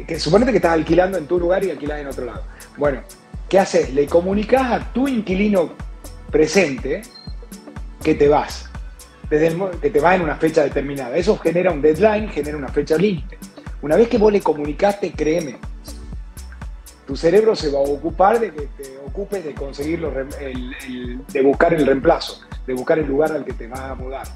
que, 0.06 0.20
suponete 0.20 0.52
que 0.52 0.58
estás 0.58 0.72
alquilando 0.72 1.18
en 1.18 1.26
tu 1.26 1.38
lugar 1.38 1.64
y 1.64 1.70
alquilas 1.70 2.00
en 2.00 2.06
otro 2.06 2.24
lado. 2.24 2.42
Bueno, 2.76 3.02
¿qué 3.48 3.58
haces? 3.58 3.92
Le 3.92 4.06
comunicas 4.06 4.72
a 4.72 4.92
tu 4.92 5.08
inquilino 5.08 5.72
presente 6.30 7.02
que 8.02 8.14
te 8.14 8.28
vas, 8.28 8.70
desde 9.28 9.56
que 9.80 9.90
te 9.90 10.00
vas 10.00 10.16
en 10.16 10.22
una 10.22 10.36
fecha 10.36 10.62
determinada. 10.62 11.16
Eso 11.16 11.36
genera 11.38 11.70
un 11.70 11.82
deadline, 11.82 12.28
genera 12.28 12.56
una 12.56 12.68
fecha 12.68 12.96
límite. 12.96 13.38
Una 13.82 13.96
vez 13.96 14.08
que 14.08 14.18
vos 14.18 14.32
le 14.32 14.40
comunicaste, 14.40 15.12
créeme, 15.12 15.56
tu 17.06 17.16
cerebro 17.16 17.54
se 17.54 17.70
va 17.70 17.78
a 17.78 17.82
ocupar 17.82 18.40
de 18.40 18.52
que 18.52 18.62
te 18.62 18.98
ocupes 19.06 19.44
de 19.44 19.54
conseguir 19.54 20.00
de 20.00 21.42
buscar 21.42 21.74
el 21.74 21.86
reemplazo, 21.86 22.40
de 22.66 22.74
buscar 22.74 22.98
el 22.98 23.06
lugar 23.06 23.32
al 23.32 23.44
que 23.44 23.52
te 23.52 23.66
vas 23.66 23.80
a 23.80 23.94
mudar. 23.94 24.26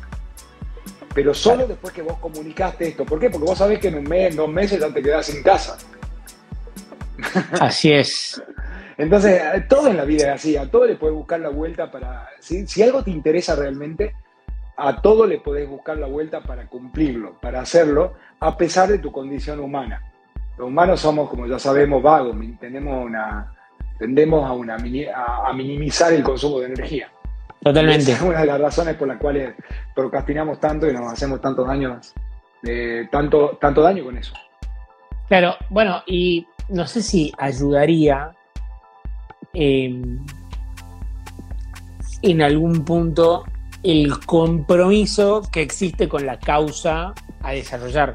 Pero 1.15 1.35
solo 1.35 1.67
después 1.67 1.93
que 1.93 2.03
vos 2.03 2.19
comunicaste 2.19 2.89
esto. 2.89 3.05
¿Por 3.05 3.19
qué? 3.19 3.31
Porque 3.31 3.47
vos 3.47 3.59
sabés 3.59 3.81
que 3.81 3.89
en 3.89 3.97
un 3.97 4.05
mes, 4.05 4.31
en 4.31 4.37
dos 4.37 4.49
meses 4.49 4.79
ya 4.79 4.93
te 4.93 5.03
quedás 5.03 5.27
sin 5.27 5.43
casa. 5.43 5.77
Así 7.61 7.93
es. 7.93 8.41
Entonces, 8.97 9.43
todo 9.69 9.89
en 9.89 9.97
la 9.97 10.05
vida 10.05 10.29
es 10.29 10.35
así, 10.35 10.59
a 10.59 10.71
todo 10.71 10.85
le 10.85 10.95
puedes 10.95 11.17
buscar 11.17 11.41
la 11.41 11.49
vuelta 11.49 11.91
para... 11.91 12.29
Si, 12.39 12.83
algo 12.83 13.03
te 13.03 13.11
interesa 13.11 13.57
realmente, 13.57 14.15
a 14.81 15.01
todo 15.01 15.27
le 15.27 15.39
podés 15.39 15.69
buscar 15.69 15.99
la 15.99 16.07
vuelta 16.07 16.41
para 16.41 16.67
cumplirlo, 16.67 17.35
para 17.41 17.61
hacerlo, 17.61 18.15
a 18.41 18.57
pesar 18.57 18.89
de 18.89 18.99
tu 18.99 19.13
condición 19.13 19.61
humana. 19.61 20.03
Los 20.57 20.69
humanos 20.69 21.01
somos, 21.01 21.29
como 21.29 21.47
ya 21.47 21.59
sabemos, 21.59 22.03
vagos, 22.03 22.37
tenemos 22.59 23.05
una, 23.05 23.53
tendemos 23.99 24.49
a, 24.49 24.53
una, 24.53 24.77
a, 24.77 25.53
minimizar 25.53 26.13
el 26.13 26.23
consumo 26.23 26.61
de 26.61 26.67
energía. 26.67 27.09
Totalmente. 27.63 28.13
es 28.13 28.23
una 28.23 28.41
de 28.41 28.47
las 28.47 28.61
razones 28.61 28.97
por 28.97 29.07
las 29.07 29.19
cuales 29.19 29.55
procrastinamos 29.95 30.59
tanto 30.59 30.89
y 30.89 30.95
nos 30.95 31.13
hacemos 31.13 31.41
tantos 31.41 31.67
daños, 31.67 32.15
eh, 32.67 33.07
tanto, 33.13 33.59
tanto 33.61 33.83
daño 33.83 34.05
con 34.05 34.17
eso. 34.17 34.33
Claro, 35.29 35.57
bueno, 35.69 36.03
y 36.07 36.47
no 36.71 36.87
sé 36.87 37.03
si 37.03 37.33
ayudaría 37.39 38.33
em, 39.53 40.25
en 42.23 42.43
algún 42.43 42.85
punto 42.85 43.45
el 43.83 44.25
compromiso 44.27 45.43
que 45.51 45.63
existe 45.63 46.09
con 46.09 46.27
la 46.27 46.39
causa 46.39 47.15
a 47.43 47.53
desarrollar. 47.53 48.13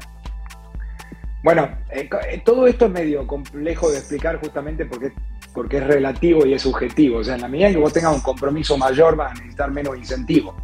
Bueno, 1.42 1.68
eh, 1.90 2.08
eh, 2.30 2.42
todo 2.44 2.66
esto 2.66 2.86
es 2.86 2.90
medio 2.90 3.26
complejo 3.26 3.90
de 3.90 3.98
explicar 3.98 4.40
justamente 4.40 4.84
porque, 4.84 5.12
porque 5.54 5.78
es 5.78 5.86
relativo 5.86 6.44
y 6.44 6.54
es 6.54 6.62
subjetivo. 6.62 7.18
O 7.18 7.24
sea, 7.24 7.36
en 7.36 7.42
la 7.42 7.48
medida 7.48 7.70
que 7.70 7.78
vos 7.78 7.92
tengas 7.92 8.14
un 8.14 8.20
compromiso 8.20 8.76
mayor 8.76 9.16
vas 9.16 9.32
a 9.32 9.34
necesitar 9.34 9.70
menos 9.70 9.96
incentivo. 9.96 10.56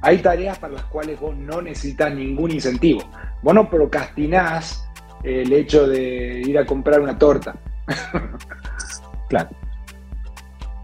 Hay 0.00 0.18
tareas 0.18 0.58
para 0.58 0.74
las 0.74 0.84
cuales 0.84 1.18
vos 1.20 1.36
no 1.36 1.60
necesitas 1.60 2.14
ningún 2.14 2.52
incentivo. 2.52 3.02
Vos 3.42 3.54
no 3.54 3.68
procrastinás 3.68 4.88
el 5.22 5.52
hecho 5.52 5.86
de 5.86 6.42
ir 6.44 6.58
a 6.58 6.66
comprar 6.66 7.00
una 7.00 7.18
torta. 7.18 7.56
claro. 9.28 9.50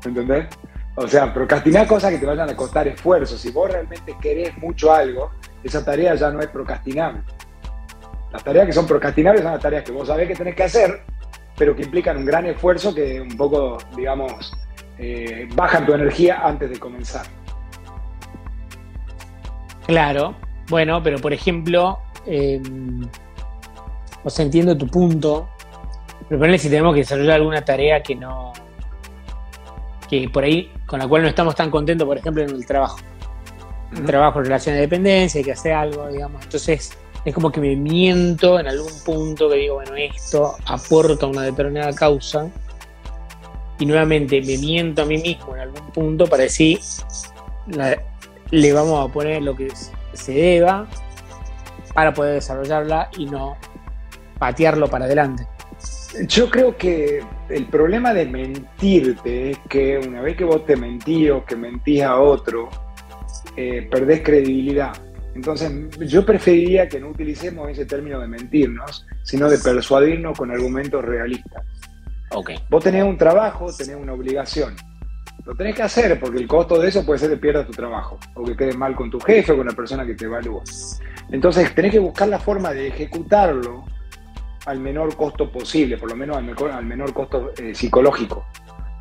¿Entendés? 0.05 0.47
O 0.97 1.09
sea, 1.09 1.33
procrastinar 1.35 1.87
cosas 1.87 2.13
que 2.13 2.19
te 2.19 2.27
vayan 2.27 2.49
a 2.49 2.57
costar 2.57 2.87
esfuerzo. 2.87 3.37
Si 3.37 3.51
vos 3.51 3.71
realmente 3.71 4.17
querés 4.21 4.57
mucho 4.59 4.93
algo, 4.93 5.33
esa 5.63 5.85
tarea 5.85 6.15
ya 6.15 6.31
no 6.31 6.41
es 6.41 6.49
procrastinable. 6.49 7.23
Las 8.33 8.45
tareas 8.45 8.67
que 8.67 8.73
son 8.73 8.87
procrastinables 8.87 9.43
son 9.43 9.53
las 9.53 9.61
tareas 9.61 9.85
que 9.85 9.93
vos 9.93 10.07
sabés 10.07 10.29
que 10.29 10.35
tenés 10.35 10.55
que 10.55 10.65
hacer, 10.65 11.03
pero 11.57 11.75
que 11.75 11.83
implican 11.83 12.17
un 12.17 12.25
gran 12.25 12.47
esfuerzo 12.47 12.95
que 12.95 13.21
un 13.21 13.37
poco, 13.37 13.79
digamos, 13.97 14.53
eh, 14.99 15.49
bajan 15.55 15.87
tu 15.87 15.95
energía 15.95 16.41
antes 16.45 16.71
de 16.71 16.79
comenzar. 16.79 17.27
Claro, 19.87 20.35
bueno, 20.69 21.03
pero 21.03 21.19
por 21.19 21.33
ejemplo, 21.33 21.99
eh, 22.27 22.61
o 24.23 24.31
sea, 24.31 24.45
entiendo 24.45 24.77
tu 24.77 24.87
punto, 24.87 25.49
pero 26.29 26.41
ponle 26.41 26.59
si 26.59 26.69
tenemos 26.69 26.95
que 26.95 27.01
desarrollar 27.01 27.37
alguna 27.37 27.65
tarea 27.65 28.03
que 28.03 28.15
no, 28.15 28.53
que 30.09 30.29
por 30.29 30.45
ahí, 30.45 30.71
con 30.87 30.99
la 30.99 31.09
cual 31.09 31.23
no 31.23 31.29
estamos 31.29 31.55
tan 31.55 31.71
contentos, 31.71 32.07
por 32.07 32.19
ejemplo, 32.19 32.43
en 32.43 32.51
el 32.51 32.67
trabajo. 32.67 32.99
Un 33.97 34.05
trabajo 34.05 34.41
en 34.41 34.47
relación 34.47 34.75
de 34.75 34.83
dependencia, 34.83 35.39
hay 35.39 35.45
que 35.45 35.53
hacer 35.53 35.73
algo, 35.73 36.09
digamos. 36.09 36.43
Entonces, 36.45 36.97
es 37.25 37.35
como 37.35 37.51
que 37.51 37.61
me 37.61 37.75
miento 37.77 38.61
en 38.61 38.67
algún 38.67 38.93
punto 39.05 39.49
que 39.49 39.57
digo, 39.57 39.77
bueno, 39.77 39.95
esto 39.97 40.57
aporta 40.67 41.27
una 41.27 41.43
determinada 41.43 41.93
causa. 41.95 42.51
Y 43.79 43.87
nuevamente 43.87 44.41
me 44.41 44.59
miento 44.59 45.03
a 45.03 45.05
mí 45.05 45.19
mismo 45.19 45.55
en 45.55 45.63
algún 45.63 45.91
punto 45.91 46.27
para 46.27 46.45
decir, 46.45 46.81
le 48.51 48.73
vamos 48.73 49.09
a 49.09 49.13
poner 49.13 49.43
lo 49.43 49.57
que 49.57 49.69
se 50.13 50.33
deba 50.33 50.87
para 51.93 52.13
poder 52.13 52.35
desarrollarla 52.35 53.11
y 53.17 53.27
no 53.27 53.57
patearlo 54.39 54.89
para 54.89 55.07
adelante. 55.07 55.47
Yo 56.29 56.49
creo 56.49 56.77
que 56.77 57.21
el 57.49 57.67
problema 57.67 58.15
de 58.15 58.27
mentirte 58.27 59.51
es 59.51 59.59
que 59.69 59.99
una 59.99 60.21
vez 60.21 60.37
que 60.37 60.45
vos 60.45 60.65
te 60.65 60.77
mentís 60.77 61.31
o 61.31 61.45
que 61.45 61.57
mentís 61.57 62.03
a 62.03 62.21
otro, 62.21 62.69
eh, 63.57 63.89
perdés 63.91 64.23
credibilidad. 64.23 64.93
Entonces, 65.35 65.71
yo 65.99 66.25
preferiría 66.25 66.89
que 66.89 67.01
no 67.01 67.09
utilicemos 67.09 67.69
ese 67.69 67.87
término 67.87 68.21
de 68.21 68.29
mentirnos, 68.29 69.05
sino 69.25 69.49
de 69.51 69.59
persuadirnos 69.59 70.39
con 70.39 70.51
argumentos 70.51 71.05
realistas. 71.05 71.65
Okay. 72.31 72.57
Vos 72.71 72.83
tenés 72.83 73.05
un 73.05 73.19
trabajo, 73.19 73.67
tenés 73.77 73.97
una 73.97 74.13
obligación. 74.13 74.77
Lo 75.45 75.55
tenés 75.55 75.75
que 75.75 75.83
hacer 75.83 76.19
porque 76.19 76.39
el 76.39 76.47
costo 76.47 76.79
de 76.79 76.89
eso 76.89 77.05
puede 77.05 77.19
ser 77.19 77.31
que 77.31 77.37
pierdas 77.37 77.67
tu 77.67 77.73
trabajo 77.73 78.19
o 78.35 78.45
que 78.45 78.57
quedes 78.57 78.77
mal 78.77 78.95
con 78.95 79.11
tu 79.11 79.21
jefe 79.21 79.53
o 79.53 79.57
con 79.57 79.67
la 79.67 79.75
persona 79.75 80.07
que 80.07 80.15
te 80.15 80.25
evalúa. 80.25 80.63
Entonces, 81.31 81.75
tenés 81.75 81.93
que 81.93 81.99
buscar 81.99 82.29
la 82.29 82.39
forma 82.39 82.73
de 82.73 82.89
ejecutarlo 82.89 83.85
al 84.67 84.81
menor 84.81 85.17
costo 85.17 85.51
posible, 85.51 85.99
por 85.99 86.11
lo 86.11 86.17
menos 86.17 86.37
al, 86.37 86.85
menor 86.85 87.13
costo 87.13 87.53
eh, 87.59 87.75
psicológico 87.75 88.47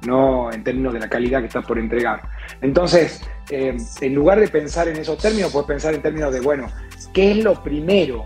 no 0.06 0.52
en 0.52 0.63
términos 0.63 0.93
de 0.93 0.99
la 0.99 1.10
calidad 1.10 1.39
que 1.39 1.47
estás 1.47 1.65
por 1.65 1.80
entregar. 1.80 2.21
Entonces, 2.62 3.21
eh, 3.49 3.76
en 4.02 4.15
lugar 4.15 4.39
de 4.39 4.47
pensar 4.47 4.88
en 4.88 4.97
esos 4.97 5.17
términos, 5.17 5.52
puedes 5.52 5.67
pensar 5.67 5.93
en 5.93 6.02
términos 6.02 6.34
de, 6.34 6.39
bueno, 6.41 6.67
¿qué 7.13 7.32
es 7.32 7.38
lo 7.43 7.62
primero 7.63 8.26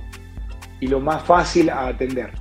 y 0.79 0.87
lo 0.87 0.99
más 0.99 1.23
fácil 1.23 1.69
a 1.69 1.87
atender? 1.87 2.31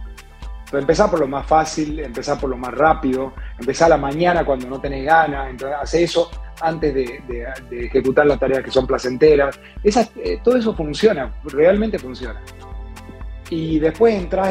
Entonces, 0.59 0.81
empezar 0.81 1.11
por 1.11 1.21
lo 1.21 1.29
más 1.29 1.47
fácil, 1.47 2.01
empezar 2.01 2.41
por 2.41 2.51
lo 2.51 2.57
más 2.57 2.75
rápido, 2.75 3.35
empezar 3.59 3.87
a 3.87 3.91
la 3.91 3.99
mañana 3.99 4.45
cuando 4.45 4.69
no 4.69 4.81
tenés 4.81 5.05
ganas, 5.05 5.49
entonces 5.51 5.79
hace 5.81 6.03
eso 6.03 6.31
antes 6.61 6.95
de, 6.95 7.47
ejecutar 7.71 8.27
las 8.27 8.41
tareas 8.41 8.65
que 8.65 8.71
son 8.71 8.87
placenteras. 8.87 9.61
Eh, 9.85 10.41
todo 10.43 10.57
eso 10.57 10.75
funciona, 10.75 11.33
realmente 11.45 11.99
funciona 11.99 12.41
y 13.51 13.79
después 13.79 14.15
entras 14.15 14.49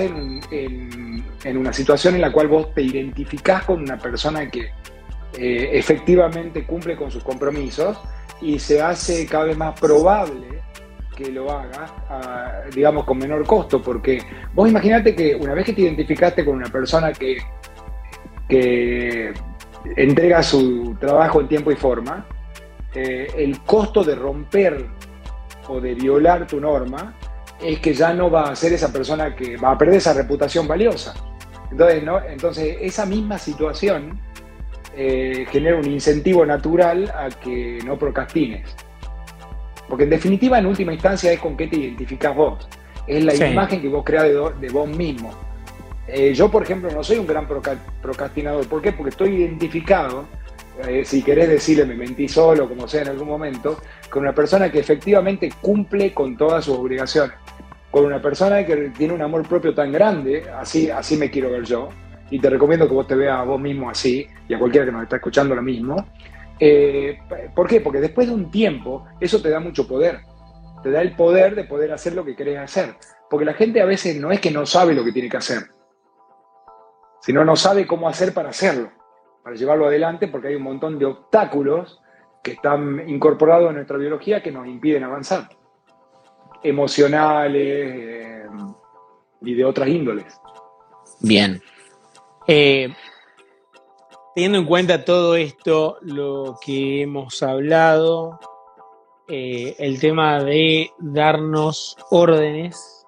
en, 0.51 1.23
una 1.57 1.73
situación 1.73 2.15
en 2.15 2.21
la 2.21 2.31
cual 2.31 2.47
vos 2.47 2.73
te 2.73 2.81
identificás 2.81 3.65
con 3.65 3.81
una 3.81 3.97
persona 3.97 4.49
que 4.49 4.71
eh, 5.37 5.69
efectivamente 5.73 6.65
cumple 6.65 6.95
con 6.95 7.11
sus 7.11 7.23
compromisos 7.23 7.99
y 8.41 8.57
se 8.57 8.81
hace 8.81 9.25
cada 9.27 9.45
vez 9.45 9.57
más 9.57 9.79
probable 9.79 10.63
que 11.15 11.31
lo 11.31 11.49
haga, 11.49 12.65
digamos, 12.73 13.05
con 13.05 13.17
menor 13.17 13.45
costo, 13.45 13.81
porque 13.81 14.21
vos 14.53 14.69
imaginate 14.69 15.15
que 15.15 15.35
una 15.35 15.53
vez 15.53 15.65
que 15.65 15.73
te 15.73 15.81
identificaste 15.81 16.43
con 16.43 16.55
una 16.55 16.67
persona 16.67 17.13
que, 17.13 17.37
que 18.49 19.33
entrega 19.95 20.43
su 20.43 20.95
trabajo 20.99 21.39
en 21.39 21.47
tiempo 21.47 21.71
y 21.71 21.75
forma, 21.75 22.25
eh, 22.93 23.27
el 23.37 23.61
costo 23.61 24.03
de 24.03 24.15
romper 24.15 24.85
o 25.67 25.79
de 25.79 25.95
violar 25.95 26.47
tu 26.47 26.59
norma 26.59 27.15
es 27.61 27.79
que 27.79 27.93
ya 27.93 28.13
no 28.13 28.29
va 28.29 28.49
a 28.49 28.55
ser 28.55 28.73
esa 28.73 28.91
persona 28.91 29.35
que 29.35 29.57
va 29.57 29.71
a 29.71 29.77
perder 29.77 29.97
esa 29.97 30.13
reputación 30.13 30.67
valiosa. 30.67 31.13
Entonces, 31.71 32.03
¿no? 32.03 32.23
Entonces 32.23 32.77
esa 32.81 33.05
misma 33.05 33.37
situación 33.37 34.19
eh, 34.95 35.45
genera 35.51 35.77
un 35.77 35.89
incentivo 35.89 36.45
natural 36.45 37.11
a 37.15 37.29
que 37.29 37.79
no 37.85 37.97
procrastines. 37.97 38.75
Porque 39.89 40.05
en 40.05 40.09
definitiva, 40.09 40.57
en 40.57 40.65
última 40.65 40.93
instancia, 40.93 41.31
es 41.31 41.39
con 41.39 41.57
qué 41.57 41.67
te 41.67 41.77
identificas 41.77 42.35
vos. 42.35 42.67
Es 43.05 43.23
la 43.23 43.35
imagen 43.35 43.81
que 43.81 43.89
vos 43.89 44.03
creas 44.03 44.25
de, 44.59 44.69
vos 44.69 44.87
mismo. 44.87 45.31
Eh, 46.07 46.33
yo, 46.33 46.49
por 46.49 46.63
ejemplo, 46.63 46.89
no 46.91 47.03
soy 47.03 47.17
un 47.17 47.27
gran 47.27 47.47
procrastinador. 48.01 48.67
¿Por 48.67 48.81
qué? 48.81 48.93
Porque 48.93 49.09
estoy 49.09 49.35
identificado, 49.35 50.25
eh, 50.87 51.03
si 51.05 51.21
querés 51.21 51.49
decirle 51.49 51.85
me 51.85 51.95
mentí 51.95 52.27
solo, 52.27 52.67
como 52.67 52.87
sea 52.87 53.03
en 53.03 53.09
algún 53.09 53.27
momento, 53.27 53.79
con 54.09 54.23
una 54.23 54.33
persona 54.33 54.71
que 54.71 54.79
efectivamente 54.79 55.51
cumple 55.61 56.13
con 56.13 56.35
todas 56.35 56.65
sus 56.65 56.77
obligaciones. 56.77 57.35
Con 57.95 58.03
una 58.03 58.21
persona 58.21 58.65
que 58.65 58.75
tiene 58.89 59.13
un 59.13 59.21
amor 59.21 59.47
propio 59.47 59.73
tan 59.73 59.89
grande, 59.89 60.43
así, 60.53 60.89
así 60.89 61.15
me 61.15 61.31
quiero 61.31 61.49
ver 61.49 61.63
yo, 61.63 61.87
y 62.29 62.41
te 62.41 62.49
recomiendo 62.49 62.89
que 62.89 62.93
vos 62.93 63.07
te 63.07 63.15
veas 63.15 63.39
a 63.39 63.43
vos 63.43 63.57
mismo 63.57 63.89
así, 63.89 64.27
y 64.49 64.53
a 64.53 64.59
cualquiera 64.59 64.85
que 64.85 64.91
nos 64.91 65.03
está 65.03 65.15
escuchando 65.15 65.55
lo 65.55 65.61
mismo. 65.61 65.95
Eh, 66.59 67.17
¿Por 67.55 67.69
qué? 67.69 67.79
Porque 67.79 68.01
después 68.01 68.27
de 68.27 68.33
un 68.33 68.51
tiempo, 68.51 69.05
eso 69.21 69.41
te 69.41 69.49
da 69.49 69.61
mucho 69.61 69.87
poder. 69.87 70.19
Te 70.83 70.91
da 70.91 71.01
el 71.01 71.15
poder 71.15 71.55
de 71.55 71.63
poder 71.63 71.93
hacer 71.93 72.15
lo 72.15 72.25
que 72.25 72.35
querés 72.35 72.59
hacer. 72.59 72.97
Porque 73.29 73.45
la 73.45 73.53
gente 73.53 73.79
a 73.79 73.85
veces 73.85 74.19
no 74.19 74.29
es 74.29 74.41
que 74.41 74.51
no 74.51 74.65
sabe 74.65 74.93
lo 74.93 75.05
que 75.05 75.13
tiene 75.13 75.29
que 75.29 75.37
hacer, 75.37 75.59
sino 77.21 77.45
no 77.45 77.55
sabe 77.55 77.87
cómo 77.87 78.09
hacer 78.09 78.33
para 78.33 78.49
hacerlo, 78.49 78.91
para 79.41 79.55
llevarlo 79.55 79.85
adelante, 79.85 80.27
porque 80.27 80.49
hay 80.49 80.55
un 80.55 80.63
montón 80.63 80.99
de 80.99 81.05
obstáculos 81.05 82.01
que 82.43 82.51
están 82.51 83.07
incorporados 83.07 83.69
en 83.69 83.75
nuestra 83.75 83.95
biología 83.95 84.43
que 84.43 84.51
nos 84.51 84.67
impiden 84.67 85.05
avanzar, 85.05 85.47
emocionales 86.65 87.63
eh, 87.63 88.47
y 89.41 89.53
de 89.53 89.65
otras 89.65 89.87
índoles. 89.87 90.39
Bien. 91.21 91.61
Eh, 92.47 92.93
teniendo 94.33 94.57
en 94.57 94.65
cuenta 94.65 95.05
todo 95.05 95.35
esto, 95.35 95.97
lo 96.01 96.57
que 96.63 97.03
hemos 97.03 97.41
hablado, 97.41 98.39
eh, 99.27 99.75
el 99.79 99.99
tema 99.99 100.43
de 100.43 100.91
darnos 100.99 101.97
órdenes, 102.11 103.05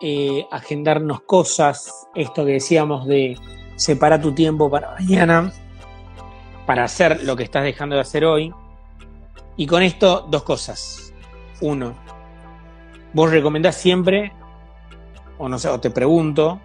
eh, 0.00 0.46
agendarnos 0.50 1.20
cosas, 1.22 2.08
esto 2.14 2.46
que 2.46 2.52
decíamos 2.52 3.06
de 3.06 3.36
separar 3.76 4.22
tu 4.22 4.32
tiempo 4.32 4.70
para 4.70 4.92
mañana, 4.92 5.52
para 6.64 6.84
hacer 6.84 7.22
lo 7.24 7.36
que 7.36 7.42
estás 7.42 7.64
dejando 7.64 7.96
de 7.96 8.02
hacer 8.02 8.24
hoy. 8.24 8.54
Y 9.56 9.66
con 9.66 9.82
esto, 9.82 10.26
dos 10.30 10.42
cosas. 10.42 11.12
Uno, 11.60 11.94
vos 13.12 13.30
recomendás 13.30 13.76
siempre, 13.76 14.32
o 15.38 15.48
no 15.48 15.58
sé, 15.58 15.68
o 15.68 15.80
te 15.80 15.90
pregunto, 15.90 16.60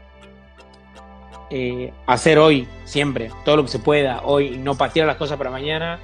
eh, 1.49 1.93
hacer 2.07 2.39
hoy, 2.39 2.67
siempre, 2.85 3.31
todo 3.43 3.57
lo 3.57 3.63
que 3.63 3.69
se 3.69 3.79
pueda, 3.79 4.21
hoy, 4.23 4.57
no 4.57 4.75
patear 4.75 5.07
las 5.07 5.17
cosas 5.17 5.37
para 5.37 5.49
mañana. 5.49 5.99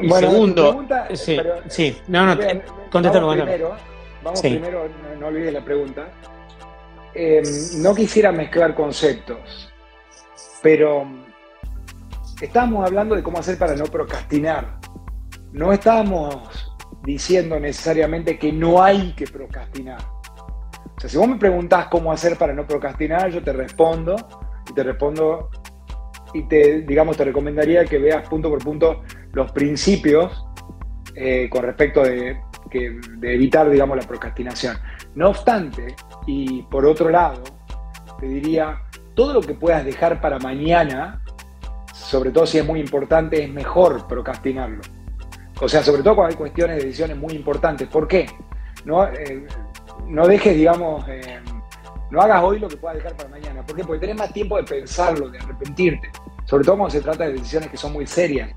Y 0.00 0.10
segundo, 0.10 0.84
sí, 1.14 1.38
sí, 1.68 1.98
no, 2.08 2.26
no, 2.26 2.40
contéstalo, 2.90 3.26
vamos 3.26 3.42
primero, 3.42 3.76
vamos 4.22 4.40
primero, 4.40 4.88
no, 5.18 5.26
olvides 5.26 5.52
la 5.52 5.64
pregunta. 5.64 6.08
Em, 7.14 7.44
no 7.82 7.94
quisiera 7.94 8.32
mezclar 8.32 8.74
conceptos, 8.74 9.70
pero 10.62 11.06
estábamos 12.40 12.86
hablando 12.86 13.14
de 13.14 13.22
cómo 13.22 13.38
hacer 13.38 13.58
para 13.58 13.74
no 13.76 13.84
procrastinar. 13.84 14.78
No 15.52 15.70
estábamos 15.72 16.71
diciendo 17.04 17.58
necesariamente 17.58 18.38
que 18.38 18.52
no 18.52 18.82
hay 18.82 19.12
que 19.12 19.26
procrastinar. 19.26 20.00
O 20.96 21.00
sea, 21.00 21.10
si 21.10 21.16
vos 21.16 21.28
me 21.28 21.36
preguntás 21.36 21.86
cómo 21.86 22.12
hacer 22.12 22.36
para 22.36 22.52
no 22.52 22.66
procrastinar, 22.66 23.30
yo 23.30 23.42
te 23.42 23.52
respondo 23.52 24.16
y 24.70 24.74
te 24.74 24.82
respondo 24.82 25.50
y 26.34 26.44
te, 26.44 26.82
digamos, 26.82 27.16
te 27.16 27.24
recomendaría 27.24 27.84
que 27.84 27.98
veas 27.98 28.28
punto 28.28 28.48
por 28.48 28.62
punto 28.62 29.02
los 29.32 29.50
principios 29.52 30.46
eh, 31.14 31.48
con 31.50 31.64
respecto 31.64 32.02
de, 32.02 32.40
de 32.70 33.34
evitar, 33.34 33.68
digamos, 33.68 33.96
la 33.96 34.06
procrastinación. 34.06 34.76
No 35.14 35.30
obstante, 35.30 35.94
y 36.26 36.62
por 36.62 36.86
otro 36.86 37.10
lado, 37.10 37.42
te 38.18 38.26
diría, 38.26 38.80
todo 39.14 39.34
lo 39.34 39.40
que 39.40 39.54
puedas 39.54 39.84
dejar 39.84 40.20
para 40.20 40.38
mañana, 40.38 41.22
sobre 41.92 42.30
todo 42.30 42.46
si 42.46 42.58
es 42.58 42.66
muy 42.66 42.80
importante, 42.80 43.42
es 43.42 43.50
mejor 43.50 44.06
procrastinarlo. 44.06 44.80
O 45.62 45.68
sea, 45.68 45.80
sobre 45.80 46.02
todo 46.02 46.16
cuando 46.16 46.32
hay 46.32 46.36
cuestiones 46.36 46.76
de 46.76 46.86
decisiones 46.86 47.16
muy 47.16 47.34
importantes. 47.34 47.86
¿Por 47.86 48.08
qué? 48.08 48.26
No, 48.84 49.06
eh, 49.06 49.46
no 50.08 50.26
dejes, 50.26 50.56
digamos, 50.56 51.08
eh, 51.08 51.38
no 52.10 52.20
hagas 52.20 52.42
hoy 52.42 52.58
lo 52.58 52.66
que 52.66 52.76
puedas 52.76 52.96
dejar 52.96 53.16
para 53.16 53.28
mañana. 53.28 53.64
¿Por 53.64 53.76
qué? 53.76 53.84
Porque 53.84 54.00
tenés 54.00 54.16
más 54.16 54.32
tiempo 54.32 54.56
de 54.56 54.64
pensarlo, 54.64 55.30
de 55.30 55.38
arrepentirte. 55.38 56.10
Sobre 56.46 56.64
todo 56.64 56.78
cuando 56.78 56.90
se 56.90 57.00
trata 57.00 57.26
de 57.26 57.34
decisiones 57.34 57.70
que 57.70 57.76
son 57.76 57.92
muy 57.92 58.08
serias. 58.08 58.50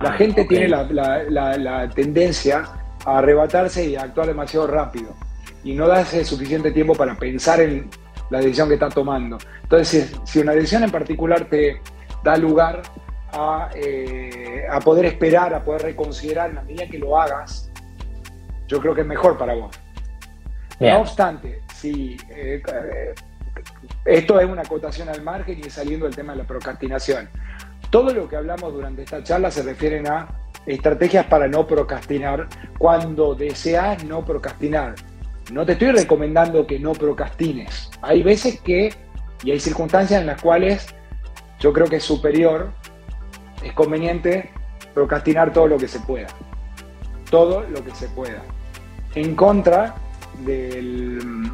La 0.00 0.10
ah, 0.10 0.12
gente 0.14 0.44
tiene 0.46 0.66
la, 0.66 1.90
tendencia 1.94 2.64
a 3.06 3.18
arrebatarse 3.18 3.86
y 3.86 3.94
a 3.94 4.02
actuar 4.02 4.26
demasiado 4.26 4.66
rápido. 4.66 5.14
Y 5.62 5.74
no 5.74 5.86
darse 5.86 6.24
suficiente 6.24 6.72
tiempo 6.72 6.96
para 6.96 7.14
pensar 7.14 7.60
en 7.60 7.88
la 8.30 8.38
decisión 8.38 8.66
que 8.66 8.74
está 8.74 8.88
tomando. 8.88 9.38
Entonces, 9.62 10.12
si, 10.24 10.40
una 10.40 10.54
decisión 10.54 10.82
en 10.82 10.90
particular 10.90 11.44
te 11.44 11.80
da 12.24 12.36
lugar 12.36 12.82
a, 13.32 13.70
eh, 13.74 14.64
a 14.70 14.80
poder 14.80 15.06
esperar, 15.06 15.54
a 15.54 15.62
poder 15.62 15.82
reconsiderar 15.82 16.50
en 16.50 16.56
la 16.56 16.62
medida 16.62 16.86
que 16.86 16.98
lo 16.98 17.18
hagas, 17.20 17.70
yo 18.66 18.80
creo 18.80 18.94
que 18.94 19.00
es 19.02 19.06
mejor 19.06 19.36
para 19.38 19.54
vos. 19.54 19.78
No 20.80 21.00
obstante, 21.00 21.62
si 21.74 22.16
eh, 22.30 22.62
esto 24.04 24.40
es 24.40 24.48
una 24.48 24.62
acotación 24.62 25.08
al 25.08 25.22
margen 25.22 25.58
y 25.58 25.70
saliendo 25.70 26.06
del 26.06 26.14
tema 26.14 26.32
de 26.32 26.38
la 26.38 26.44
procrastinación. 26.44 27.28
Todo 27.90 28.12
lo 28.12 28.28
que 28.28 28.36
hablamos 28.36 28.72
durante 28.72 29.02
esta 29.02 29.22
charla 29.22 29.50
se 29.50 29.62
refieren 29.62 30.06
a 30.06 30.28
estrategias 30.66 31.26
para 31.26 31.48
no 31.48 31.66
procrastinar 31.66 32.48
cuando 32.78 33.34
deseas 33.34 34.04
no 34.04 34.24
procrastinar. 34.24 34.94
No 35.50 35.64
te 35.64 35.72
estoy 35.72 35.92
recomendando 35.92 36.66
que 36.66 36.78
no 36.78 36.92
procrastines. 36.92 37.90
Hay 38.02 38.22
veces 38.22 38.60
que, 38.60 38.94
y 39.42 39.50
hay 39.50 39.60
circunstancias 39.60 40.20
en 40.20 40.26
las 40.26 40.42
cuales 40.42 40.94
yo 41.58 41.72
creo 41.72 41.86
que 41.86 41.96
es 41.96 42.04
superior, 42.04 42.72
es 43.62 43.72
conveniente 43.72 44.50
procrastinar 44.94 45.52
todo 45.52 45.66
lo 45.66 45.78
que 45.78 45.88
se 45.88 46.00
pueda. 46.00 46.28
Todo 47.30 47.62
lo 47.62 47.84
que 47.84 47.90
se 47.92 48.08
pueda. 48.08 48.42
En 49.14 49.34
contra 49.34 49.94
del, 50.44 51.50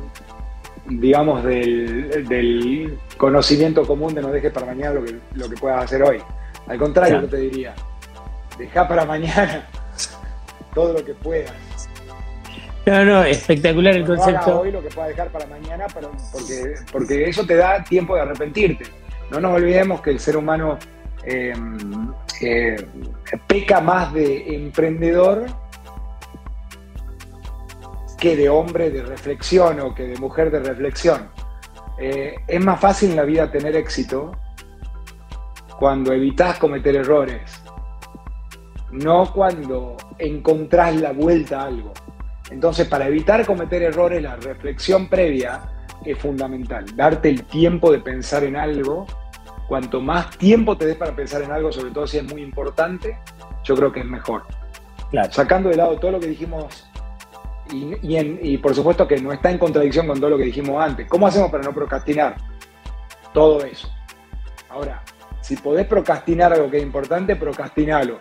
digamos, 0.86 1.44
del, 1.44 2.98
conocimiento 3.16 3.86
común 3.86 4.14
de 4.14 4.22
no 4.22 4.28
dejes 4.28 4.52
para 4.52 4.66
mañana 4.66 4.94
lo 4.94 5.04
que, 5.04 5.16
lo 5.34 5.48
que 5.48 5.56
puedas 5.56 5.84
hacer 5.84 6.02
hoy. 6.02 6.20
Al 6.66 6.78
contrario, 6.78 7.22
yo 7.22 7.28
te 7.28 7.36
diría, 7.36 7.74
deja 8.58 8.88
para 8.88 9.04
mañana 9.04 9.66
todo 10.74 10.92
lo 10.94 11.04
que 11.04 11.14
puedas. 11.14 11.52
No, 12.86 13.04
no, 13.04 13.24
espectacular 13.24 13.94
el 13.94 14.04
concepto. 14.04 14.50
No 14.50 14.60
hoy 14.60 14.70
lo 14.70 14.82
que 14.82 14.88
puedas 14.88 15.08
dejar 15.08 15.28
para 15.28 15.46
mañana, 15.46 15.86
porque, 16.32 16.74
porque 16.92 17.28
eso 17.28 17.46
te 17.46 17.56
da 17.56 17.82
tiempo 17.82 18.14
de 18.14 18.22
arrepentirte. 18.22 18.84
No 19.30 19.40
nos 19.40 19.54
olvidemos 19.54 20.02
que 20.02 20.10
el 20.10 20.20
ser 20.20 20.36
humano 20.36 20.78
eh, 21.26 21.54
eh, 22.40 22.76
peca 23.46 23.80
más 23.80 24.12
de 24.12 24.54
emprendedor 24.54 25.46
que 28.18 28.36
de 28.36 28.48
hombre 28.48 28.90
de 28.90 29.02
reflexión 29.02 29.80
o 29.80 29.94
que 29.94 30.04
de 30.04 30.16
mujer 30.16 30.50
de 30.50 30.60
reflexión. 30.60 31.28
Eh, 31.98 32.34
es 32.46 32.64
más 32.64 32.80
fácil 32.80 33.10
en 33.10 33.16
la 33.16 33.24
vida 33.24 33.50
tener 33.50 33.76
éxito 33.76 34.32
cuando 35.78 36.12
evitas 36.12 36.58
cometer 36.58 36.96
errores, 36.96 37.62
no 38.90 39.32
cuando 39.32 39.96
encontrás 40.18 40.96
la 40.96 41.12
vuelta 41.12 41.62
a 41.62 41.66
algo. 41.66 41.92
Entonces, 42.50 42.86
para 42.88 43.08
evitar 43.08 43.44
cometer 43.46 43.82
errores, 43.82 44.22
la 44.22 44.36
reflexión 44.36 45.08
previa 45.08 45.60
es 46.04 46.18
fundamental. 46.18 46.84
Darte 46.94 47.28
el 47.28 47.44
tiempo 47.44 47.90
de 47.90 48.00
pensar 48.00 48.44
en 48.44 48.56
algo. 48.56 49.06
Cuanto 49.68 50.00
más 50.00 50.36
tiempo 50.36 50.76
te 50.76 50.86
des 50.86 50.96
para 50.96 51.14
pensar 51.14 51.42
en 51.42 51.50
algo, 51.50 51.72
sobre 51.72 51.90
todo 51.90 52.06
si 52.06 52.18
es 52.18 52.24
muy 52.24 52.42
importante, 52.42 53.18
yo 53.64 53.74
creo 53.74 53.92
que 53.92 54.00
es 54.00 54.06
mejor. 54.06 54.42
Sacando 55.30 55.68
de 55.68 55.76
lado 55.76 55.98
todo 55.98 56.12
lo 56.12 56.20
que 56.20 56.26
dijimos 56.26 56.88
y, 57.72 58.58
por 58.58 58.74
supuesto 58.74 59.08
que 59.08 59.16
no 59.20 59.32
está 59.32 59.50
en 59.50 59.58
contradicción 59.58 60.06
con 60.06 60.18
todo 60.18 60.30
lo 60.30 60.38
que 60.38 60.44
dijimos 60.44 60.82
antes. 60.82 61.08
¿Cómo 61.08 61.26
hacemos 61.26 61.50
para 61.50 61.64
no 61.64 61.72
procrastinar? 61.72 62.36
Todo 63.32 63.64
eso. 63.64 63.88
Ahora, 64.68 65.02
si 65.40 65.56
podés 65.56 65.86
procrastinar 65.86 66.52
algo 66.52 66.70
que 66.70 66.78
es 66.78 66.82
importante, 66.82 67.36
procrastinalo. 67.36 68.20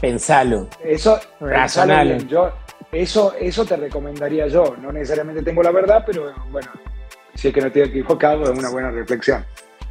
Pensalo. 0.00 0.68
Eso, 0.82 1.18
razonalo. 1.40 2.18
Yo, 2.18 2.52
eso, 2.92 3.34
eso 3.40 3.64
te 3.64 3.76
recomendaría 3.76 4.46
yo. 4.46 4.76
No 4.80 4.92
necesariamente 4.92 5.42
tengo 5.42 5.62
la 5.62 5.70
verdad, 5.70 6.04
pero 6.06 6.32
bueno, 6.50 6.70
si 7.34 7.48
es 7.48 7.54
que 7.54 7.60
no 7.60 7.66
estoy 7.68 7.82
equivocado, 7.82 8.44
es 8.44 8.58
una 8.58 8.70
buena 8.70 8.90
reflexión. 8.90 9.44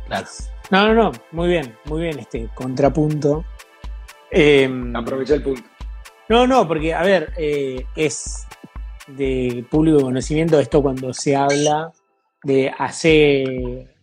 Claro. 0.08 0.28
No, 0.71 0.88
no, 0.88 0.93
no. 0.93 1.12
Muy 1.32 1.49
bien, 1.49 1.75
muy 1.86 2.01
bien 2.01 2.19
este 2.19 2.49
contrapunto. 2.56 3.45
Em, 4.32 4.95
Aproveché 4.95 5.36
el 5.36 5.43
punto. 5.43 5.63
No, 6.30 6.47
no, 6.47 6.67
porque, 6.67 6.93
a 6.93 7.04
ver, 7.04 7.32
eh, 7.38 7.86
es 7.95 8.47
de 9.08 9.65
público 9.69 10.01
conocimiento 10.01 10.60
esto 10.60 10.82
cuando 10.82 11.13
se 11.13 11.36
habla 11.36 11.91
de 12.43 12.73
hacer, 12.78 13.95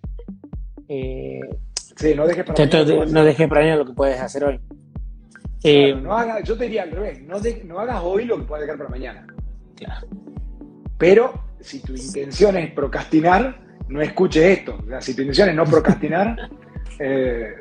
eh, 0.88 1.40
Sí, 1.96 2.14
no 2.14 2.26
dejes 2.26 2.44
para 2.44 2.66
mañana. 2.66 3.04
No 3.06 3.24
dejes 3.24 3.48
para 3.48 3.60
mañana 3.60 3.76
lo 3.76 3.86
que 3.86 3.92
puedes 3.92 4.20
hacer 4.20 4.44
hoy. 4.44 4.60
Eh, 5.62 5.94
no 5.94 6.40
yo 6.40 6.58
te 6.58 6.64
diría 6.64 6.82
al 6.82 6.90
revés, 6.90 7.22
no, 7.22 7.36
no 7.64 7.78
hagas 7.78 8.00
hoy 8.02 8.24
lo 8.24 8.38
que 8.38 8.42
puedes 8.42 8.66
dejar 8.66 8.78
para 8.78 8.90
mañana. 8.90 9.26
Claro. 9.76 10.08
Pero 10.98 11.44
si 11.60 11.80
tu 11.80 11.94
intención 11.94 12.56
es 12.56 12.72
procrastinar, 12.72 13.60
no 13.88 14.00
escuches 14.00 14.58
esto. 14.58 14.78
si 15.00 15.14
tu 15.14 15.22
intención 15.22 15.48
es 15.48 15.54
no 15.54 15.64
procrastinar, 15.64 16.50
eh, 16.98 17.54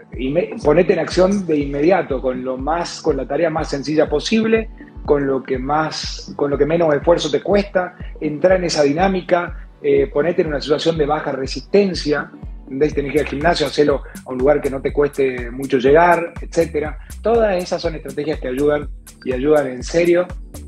ponete 0.63 0.93
en 0.93 0.99
acción 0.99 1.45
de 1.45 1.57
inmediato, 1.57 2.21
con 2.21 2.43
lo 2.43 2.57
más, 2.57 3.01
con 3.01 3.17
la 3.17 3.27
tarea 3.27 3.49
más 3.49 3.69
sencilla 3.69 4.10
posible, 4.10 4.69
con 5.05 5.25
lo 5.25 5.43
que 5.43 5.57
más, 5.57 6.34
con 6.36 6.51
lo 6.51 6.57
que 6.57 6.65
menos 6.65 6.93
esfuerzo 6.93 7.31
te 7.31 7.41
cuesta, 7.41 7.95
entrar 8.19 8.57
en 8.57 8.65
esa 8.65 8.84
dinámica, 8.84 9.67
eh, 9.81 10.07
ponete 10.07 10.43
en 10.43 10.49
una 10.49 10.62
situación 10.62 10.97
de 10.97 11.05
baja 11.05 11.31
resistencia, 11.31 12.31
tenés 12.79 12.93
que 12.93 13.01
ir 13.01 13.19
al 13.19 13.27
gimnasio, 13.27 13.67
hacerlo 13.67 14.03
a 14.25 14.31
un 14.31 14.38
lugar 14.38 14.62
que 14.62 14.69
no 14.69 14.81
te 14.81 14.93
cueste 14.93 15.51
mucho 15.51 15.77
llegar, 15.77 16.34
etcétera. 16.41 16.97
Todas 17.21 17.62
esas 17.62 17.81
son 17.81 17.95
estrategias 17.95 18.39
que 18.39 18.47
ayudan 18.47 18.89
y 19.25 19.34
ayudan 19.34 19.67
en 19.67 19.84
serio 19.84 20.27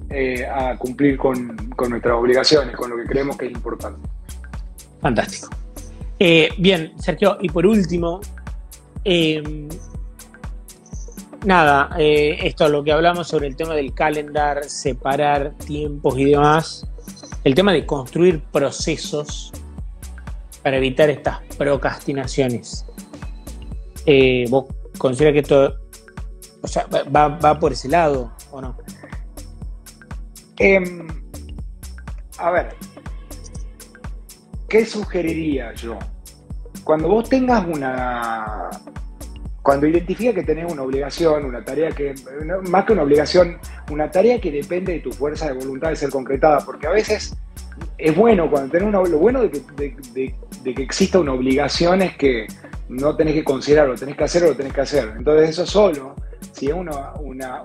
eh, 0.10 0.46
a 0.46 0.76
cumplir 0.78 1.18
con, 1.18 1.56
nuestras 1.90 2.16
obligaciones, 2.16 2.76
con 2.76 2.90
lo 2.90 2.98
que 2.98 3.06
creemos 3.06 3.38
que 3.38 3.46
es 3.46 3.52
importante. 3.52 4.08
Fantástico. 5.04 5.50
Eh, 6.18 6.50
bien, 6.58 6.94
Sergio, 6.98 7.38
y 7.42 7.50
por 7.50 7.66
último, 7.66 8.22
em, 9.04 9.68
nada, 11.46 11.90
eh, 12.00 12.38
esto 12.42 12.70
lo 12.70 12.82
que 12.86 12.94
hablamos 12.94 13.28
sobre 13.28 13.48
el 13.48 13.58
tema 13.58 13.76
del 13.76 13.94
calendar, 13.94 14.64
separar 14.64 15.56
tiempos 15.58 16.18
y 16.18 16.24
demás, 16.24 16.88
el 17.44 17.54
tema 17.54 17.74
de 17.74 17.86
construir 17.86 18.42
procesos 18.44 19.52
para 20.64 20.78
evitar 20.78 21.10
estas 21.10 21.42
procrastinaciones. 21.58 22.86
¿Vos 24.50 24.66
consideras 24.98 25.34
que 25.34 25.40
esto 25.40 25.76
va, 27.14 27.28
va 27.28 27.60
por 27.60 27.74
ese 27.74 27.90
lado 27.90 28.32
o 28.52 28.62
no? 28.62 28.78
Em, 30.60 31.08
a 32.38 32.52
ver, 32.52 32.76
¿qué 34.74 34.88
sugeriría 34.88 35.72
yo? 35.76 36.00
Cuando 36.84 37.08
vos 37.08 37.30
tengas 37.30 37.64
una... 37.68 38.72
Cuando 39.62 39.86
identifica 39.86 40.34
que 40.34 40.42
tenés 40.42 40.70
una 40.70 40.82
obligación, 40.82 41.46
una 41.46 41.64
tarea 41.64 41.92
que, 41.92 42.16
más 42.68 42.84
que 42.84 42.94
una 42.94 43.04
obligación, 43.04 43.60
una 43.92 44.10
tarea 44.10 44.42
que 44.42 44.52
depende 44.52 44.94
de 44.94 45.00
tu 45.00 45.12
fuerza 45.12 45.46
de 45.46 45.54
voluntad 45.54 45.90
de 45.90 45.96
ser 45.96 46.10
concretada, 46.10 46.66
porque 46.66 46.88
a 46.88 46.90
veces 46.90 47.38
es 48.00 48.16
bueno 48.16 48.50
cuando 48.50 48.72
tenés 48.72 48.88
una, 48.88 49.04
lo 49.04 49.20
bueno 49.20 49.44
de 49.44 49.52
que, 49.52 50.82
exista 50.82 51.20
una 51.20 51.34
obligación 51.34 52.02
es 52.02 52.18
que 52.18 52.48
no 52.90 53.16
tenés 53.16 53.36
que 53.36 53.44
considerar, 53.44 53.88
lo 53.88 53.96
tenés 53.96 54.18
que 54.18 54.24
hacer 54.24 54.44
o 54.44 54.48
lo 54.48 54.56
tenés 54.56 54.74
que 54.74 54.82
hacer. 54.82 55.14
Entonces 55.16 55.52
eso 55.52 55.68
solo, 55.68 56.16
si 56.52 56.66
es 56.66 56.74
una, 56.74 57.14
una, 57.22 57.62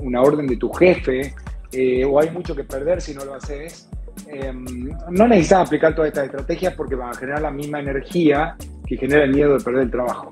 una 0.00 0.22
orden 0.22 0.48
de 0.48 0.56
tu 0.56 0.70
jefe, 0.72 1.34
eh, 1.70 2.04
o 2.04 2.18
hay 2.18 2.30
mucho 2.30 2.56
que 2.56 2.64
perder 2.64 3.00
si 3.00 3.14
no 3.14 3.24
lo 3.24 3.34
haces, 3.34 3.87
eh, 4.26 4.52
no 4.52 5.28
necesitas 5.28 5.66
aplicar 5.66 5.94
todas 5.94 6.08
estas 6.08 6.26
estrategias 6.26 6.74
porque 6.74 6.94
van 6.94 7.10
a 7.10 7.14
generar 7.14 7.42
la 7.42 7.50
misma 7.50 7.80
energía 7.80 8.56
que 8.86 8.96
genera 8.96 9.24
el 9.24 9.34
miedo 9.34 9.56
de 9.56 9.64
perder 9.64 9.82
el 9.82 9.90
trabajo. 9.90 10.30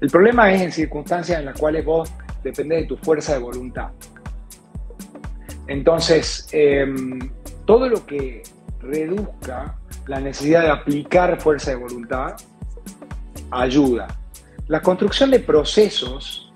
El 0.00 0.08
problema 0.08 0.52
es 0.52 0.62
en 0.62 0.72
circunstancias 0.72 1.38
en 1.38 1.44
las 1.44 1.58
cuales 1.58 1.84
vos 1.84 2.12
dependés 2.42 2.82
de 2.82 2.86
tu 2.86 2.96
fuerza 2.96 3.34
de 3.34 3.40
voluntad. 3.40 3.90
Entonces, 5.66 6.48
em, 6.52 7.30
todo 7.66 7.88
lo 7.88 8.06
que 8.06 8.42
reduzca 8.80 9.76
la 10.06 10.20
necesidad 10.20 10.62
de 10.62 10.70
aplicar 10.70 11.40
fuerza 11.40 11.70
de 11.70 11.76
voluntad 11.76 12.36
ayuda. 13.50 14.08
La 14.68 14.80
construcción 14.80 15.30
de 15.30 15.40
procesos 15.40 16.52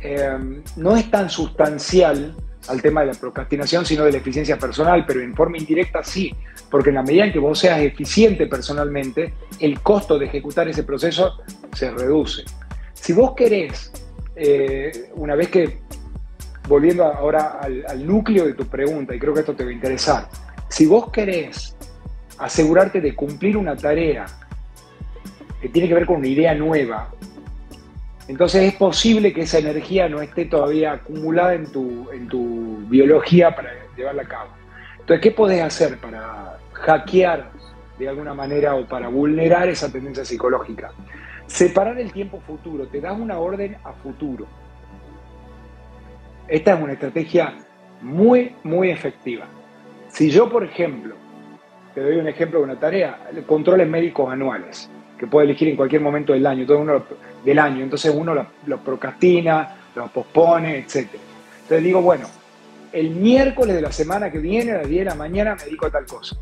em, 0.00 0.62
no 0.76 0.96
es 0.96 1.10
tan 1.10 1.28
sustancial 1.28 2.34
al 2.68 2.82
tema 2.82 3.00
de 3.00 3.08
la 3.08 3.14
procrastinación, 3.14 3.84
sino 3.84 4.04
de 4.04 4.12
la 4.12 4.18
eficiencia 4.18 4.58
personal, 4.58 5.04
pero 5.06 5.20
en 5.20 5.34
forma 5.34 5.58
indirecta 5.58 6.02
sí, 6.02 6.34
porque 6.70 6.90
en 6.90 6.96
la 6.96 7.02
medida 7.02 7.24
en 7.24 7.32
que 7.32 7.38
vos 7.38 7.58
seas 7.58 7.80
eficiente 7.80 8.46
personalmente, 8.46 9.34
el 9.60 9.80
costo 9.80 10.18
de 10.18 10.26
ejecutar 10.26 10.68
ese 10.68 10.82
proceso 10.82 11.38
se 11.72 11.90
reduce. 11.90 12.44
Si 12.94 13.12
vos 13.12 13.34
querés, 13.34 13.92
eh, 14.36 15.10
una 15.14 15.34
vez 15.34 15.48
que, 15.48 15.78
volviendo 16.68 17.04
ahora 17.04 17.58
al, 17.60 17.84
al 17.88 18.06
núcleo 18.06 18.46
de 18.46 18.54
tu 18.54 18.66
pregunta, 18.66 19.14
y 19.14 19.18
creo 19.18 19.32
que 19.32 19.40
esto 19.40 19.54
te 19.54 19.64
va 19.64 19.70
a 19.70 19.72
interesar, 19.72 20.28
si 20.68 20.86
vos 20.86 21.10
querés 21.10 21.76
asegurarte 22.38 23.00
de 23.00 23.14
cumplir 23.14 23.56
una 23.56 23.76
tarea 23.76 24.26
que 25.60 25.68
tiene 25.68 25.88
que 25.88 25.94
ver 25.94 26.06
con 26.06 26.16
una 26.16 26.28
idea 26.28 26.54
nueva, 26.54 27.10
entonces 28.28 28.62
es 28.62 28.74
posible 28.74 29.32
que 29.32 29.42
esa 29.42 29.58
energía 29.58 30.06
no 30.08 30.20
esté 30.20 30.44
todavía 30.44 30.92
acumulada 30.92 31.54
en 31.54 31.72
tu, 31.72 32.10
en 32.12 32.28
tu 32.28 32.76
biología 32.88 33.56
para 33.56 33.70
llevarla 33.96 34.22
a 34.22 34.28
cabo. 34.28 34.50
Entonces, 35.00 35.20
¿qué 35.22 35.30
podés 35.30 35.62
hacer 35.62 35.96
para 35.96 36.58
hackear 36.72 37.50
de 37.98 38.08
alguna 38.08 38.34
manera 38.34 38.74
o 38.74 38.86
para 38.86 39.08
vulnerar 39.08 39.68
esa 39.68 39.90
tendencia 39.90 40.26
psicológica? 40.26 40.92
Separar 41.46 41.98
el 41.98 42.12
tiempo 42.12 42.40
futuro, 42.46 42.86
te 42.86 43.00
das 43.00 43.18
una 43.18 43.38
orden 43.38 43.78
a 43.82 43.94
futuro. 43.94 44.46
Esta 46.46 46.74
es 46.74 46.82
una 46.82 46.92
estrategia 46.92 47.54
muy, 48.02 48.54
muy 48.62 48.90
efectiva. 48.90 49.46
Si 50.08 50.30
yo, 50.30 50.50
por 50.50 50.64
ejemplo, 50.64 51.14
te 51.94 52.02
doy 52.02 52.16
un 52.16 52.28
ejemplo 52.28 52.58
de 52.58 52.64
una 52.66 52.78
tarea, 52.78 53.18
controles 53.46 53.88
médicos 53.88 54.30
anuales, 54.30 54.90
que 55.18 55.26
puedo 55.26 55.44
elegir 55.44 55.68
en 55.68 55.76
cualquier 55.76 56.02
momento 56.02 56.34
del 56.34 56.46
año, 56.46 56.66
todo 56.66 56.78
uno 56.78 57.02
del 57.44 57.58
año, 57.58 57.82
entonces 57.82 58.12
uno 58.14 58.34
lo, 58.34 58.78
procrastina, 58.84 59.76
lo 59.94 60.08
pospone, 60.08 60.78
etc. 60.78 61.08
Entonces 61.62 61.82
digo, 61.82 62.02
bueno, 62.02 62.26
el 62.92 63.10
miércoles 63.10 63.76
de 63.76 63.82
la 63.82 63.92
semana 63.92 64.30
que 64.30 64.38
viene, 64.38 64.72
a 64.72 64.78
las 64.78 64.88
10 64.88 65.00
de 65.00 65.04
la 65.04 65.14
mañana, 65.14 65.54
me 65.54 65.64
dedico 65.64 65.86
a 65.86 65.90
tal 65.90 66.06
cosa. 66.06 66.36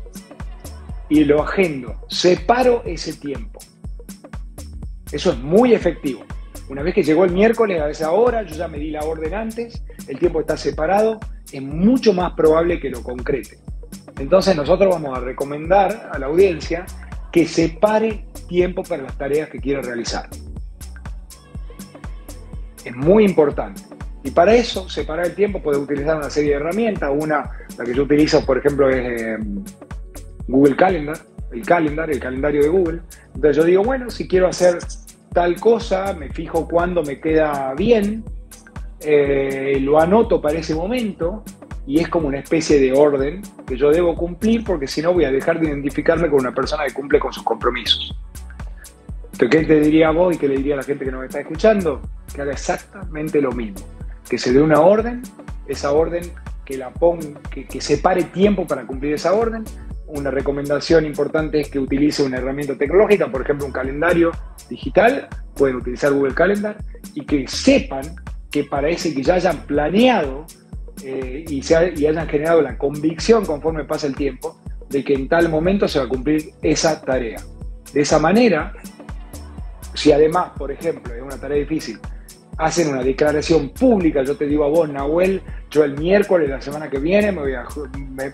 Y 1.09 1.23
lo 1.23 1.41
agendo, 1.41 1.95
separo 2.07 2.83
ese 2.85 3.13
tiempo. 3.13 3.59
Eso 5.11 5.31
es 5.31 5.37
muy 5.37 5.73
efectivo. 5.73 6.23
Una 6.69 6.83
vez 6.83 6.93
que 6.93 7.03
llegó 7.03 7.23
el 7.23 7.31
miércoles 7.31 7.81
a 7.81 7.89
esa 7.89 8.11
hora, 8.11 8.43
yo 8.43 8.55
ya 8.55 8.67
me 8.67 8.77
di 8.77 8.91
la 8.91 9.01
orden 9.01 9.33
antes, 9.33 9.81
el 10.07 10.19
tiempo 10.19 10.41
está 10.41 10.57
separado, 10.57 11.17
es 11.51 11.61
mucho 11.61 12.11
más 12.13 12.33
probable 12.33 12.79
que 12.79 12.89
lo 12.89 13.01
concrete. 13.03 13.57
Entonces 14.19 14.55
nosotros 14.55 14.89
vamos 14.93 15.17
a 15.17 15.21
recomendar 15.21 16.09
a 16.11 16.19
la 16.19 16.25
audiencia 16.25 16.85
que 17.31 17.47
separe 17.47 18.25
tiempo 18.47 18.83
para 18.83 19.03
las 19.03 19.17
tareas 19.17 19.49
que 19.49 19.59
quiere 19.59 19.81
realizar. 19.81 20.29
Es 22.87 22.95
muy 22.95 23.25
importante. 23.25 23.81
Y 24.23 24.31
para 24.31 24.55
eso, 24.55 24.87
separar 24.87 25.25
el 25.25 25.35
tiempo, 25.35 25.61
puede 25.61 25.77
utilizar 25.77 26.15
una 26.15 26.29
serie 26.29 26.51
de 26.51 26.55
herramientas. 26.55 27.11
Una, 27.13 27.51
la 27.77 27.83
que 27.83 27.93
yo 27.93 28.03
utilizo, 28.03 28.45
por 28.45 28.57
ejemplo, 28.57 28.89
es 28.89 29.21
eh, 29.21 29.37
Google 30.47 30.77
Calendar, 30.77 31.17
el 31.51 31.65
calendar, 31.65 32.09
el 32.09 32.19
calendario 32.19 32.61
de 32.61 32.69
Google. 32.69 33.01
Entonces 33.35 33.57
yo 33.57 33.63
digo, 33.65 33.83
bueno, 33.83 34.09
si 34.09 34.25
quiero 34.25 34.47
hacer 34.47 34.77
tal 35.33 35.59
cosa, 35.59 36.13
me 36.13 36.29
fijo 36.29 36.65
cuándo 36.65 37.03
me 37.03 37.19
queda 37.19 37.73
bien, 37.75 38.23
eh, 39.01 39.77
lo 39.81 39.99
anoto 39.99 40.41
para 40.41 40.57
ese 40.57 40.73
momento 40.73 41.43
y 41.85 41.99
es 41.99 42.07
como 42.07 42.29
una 42.29 42.39
especie 42.39 42.79
de 42.79 42.93
orden 42.93 43.41
que 43.67 43.75
yo 43.75 43.91
debo 43.91 44.15
cumplir 44.15 44.63
porque 44.63 44.87
si 44.87 45.01
no 45.01 45.13
voy 45.13 45.25
a 45.25 45.31
dejar 45.31 45.59
de 45.59 45.67
identificarme 45.67 46.29
con 46.29 46.39
una 46.39 46.53
persona 46.53 46.85
que 46.85 46.93
cumple 46.93 47.19
con 47.19 47.33
sus 47.33 47.43
compromisos. 47.43 48.17
¿qué 49.37 49.63
te 49.63 49.79
diría 49.79 50.07
a 50.07 50.11
vos 50.11 50.35
y 50.35 50.39
qué 50.39 50.47
le 50.47 50.57
diría 50.57 50.73
a 50.73 50.77
la 50.77 50.83
gente 50.83 51.05
que 51.05 51.11
nos 51.11 51.23
está 51.23 51.39
escuchando? 51.41 52.01
Que 52.37 52.43
haga 52.43 52.51
exactamente 52.51 53.41
lo 53.41 53.51
mismo. 53.51 53.79
Que 54.29 54.37
se 54.37 54.53
dé 54.53 54.61
una 54.61 54.79
orden, 54.79 55.23
esa 55.67 55.91
orden 55.91 56.31
que 56.63 56.77
la 56.77 56.91
ponga, 56.91 57.39
que, 57.49 57.65
que 57.65 57.81
separe 57.81 58.25
tiempo 58.25 58.67
para 58.67 58.85
cumplir 58.85 59.15
esa 59.15 59.33
orden. 59.33 59.63
Una 60.05 60.29
recomendación 60.29 61.03
importante 61.07 61.59
es 61.59 61.71
que 61.71 61.79
utilice 61.79 62.21
una 62.21 62.37
herramienta 62.37 62.77
tecnológica, 62.77 63.31
por 63.31 63.41
ejemplo, 63.41 63.65
un 63.65 63.71
calendario 63.71 64.29
digital, 64.69 65.27
pueden 65.55 65.77
utilizar 65.77 66.13
Google 66.13 66.35
Calendar, 66.35 66.77
y 67.15 67.25
que 67.25 67.47
sepan 67.47 68.03
que 68.51 68.65
para 68.65 68.87
ese 68.87 69.15
que 69.15 69.23
ya 69.23 69.33
hayan 69.33 69.65
planeado 69.65 70.45
eh, 71.03 71.43
y, 71.49 71.63
se 71.63 71.91
y 71.95 72.05
hayan 72.05 72.29
generado 72.29 72.61
la 72.61 72.77
convicción 72.77 73.47
conforme 73.47 73.83
pasa 73.85 74.05
el 74.05 74.15
tiempo 74.15 74.61
de 74.91 75.03
que 75.03 75.15
en 75.15 75.27
tal 75.27 75.49
momento 75.49 75.87
se 75.87 75.97
va 75.97 76.05
a 76.05 76.07
cumplir 76.07 76.51
esa 76.61 77.01
tarea. 77.01 77.41
De 77.91 78.01
esa 78.01 78.19
manera, 78.19 78.73
si 79.95 80.11
además, 80.11 80.51
por 80.55 80.71
ejemplo, 80.71 81.11
es 81.11 81.23
una 81.23 81.39
tarea 81.39 81.57
difícil, 81.57 81.99
hacen 82.57 82.89
una 82.89 83.03
declaración 83.03 83.69
pública, 83.69 84.23
yo 84.23 84.35
te 84.35 84.45
digo 84.45 84.65
a 84.65 84.69
vos, 84.69 84.89
Nahuel, 84.89 85.41
yo 85.69 85.83
el 85.83 85.97
miércoles 85.97 86.49
la 86.49 86.61
semana 86.61 86.89
que 86.89 86.99
viene, 86.99 87.31
me 87.31 87.41
voy 87.41 87.53
a, 87.53 87.65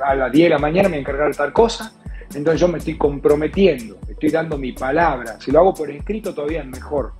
a 0.05 0.15
las 0.15 0.31
10 0.31 0.45
de 0.45 0.49
la 0.49 0.59
mañana 0.59 0.87
me 0.87 0.95
voy 0.95 0.97
a 0.97 1.01
encargar 1.01 1.27
de 1.27 1.37
tal 1.37 1.51
cosa, 1.51 1.93
entonces 2.33 2.61
yo 2.61 2.67
me 2.67 2.77
estoy 2.77 2.97
comprometiendo, 2.97 3.97
estoy 4.07 4.29
dando 4.29 4.57
mi 4.57 4.71
palabra. 4.71 5.37
Si 5.39 5.51
lo 5.51 5.59
hago 5.59 5.73
por 5.73 5.89
escrito 5.91 6.33
todavía 6.33 6.61
es 6.61 6.67
mejor. 6.67 7.13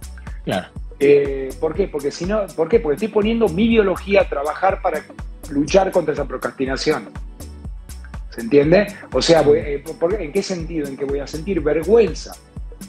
Claro. 0.44 0.68
Eh, 1.00 1.50
¿Por 1.60 1.74
qué? 1.74 1.88
Porque 1.88 2.12
si 2.12 2.26
no, 2.26 2.48
¿por 2.56 2.70
qué? 2.70 2.80
Porque 2.80 2.96
estoy 2.96 3.10
poniendo 3.10 3.48
mi 3.50 3.68
biología 3.68 4.22
a 4.22 4.30
trabajar 4.30 4.82
para 4.82 5.04
luchar 5.52 5.92
contra 5.92 6.14
esa 6.14 6.26
procrastinación. 6.26 7.10
¿Se 8.30 8.42
entiende? 8.42 8.88
O 9.12 9.22
sea, 9.22 9.42
eh, 9.42 9.84
¿en 10.20 10.32
qué 10.32 10.42
sentido? 10.42 10.88
En 10.88 10.98
que 10.98 11.06
voy 11.06 11.20
a 11.20 11.28
sentir 11.28 11.62
vergüenza 11.62 12.34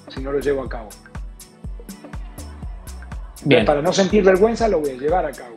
si 0.09 0.21
no 0.21 0.33
lo 0.33 0.41
llevo 0.41 0.63
a 0.63 0.69
cabo. 0.69 0.89
Para 3.67 3.83
no 3.83 3.93
sentir 3.93 4.25
vergüenza 4.25 4.69
lo 4.69 4.81
voy 4.81 4.91
a 4.91 4.95
llevar 4.95 5.27
a 5.27 5.33
cabo. 5.33 5.55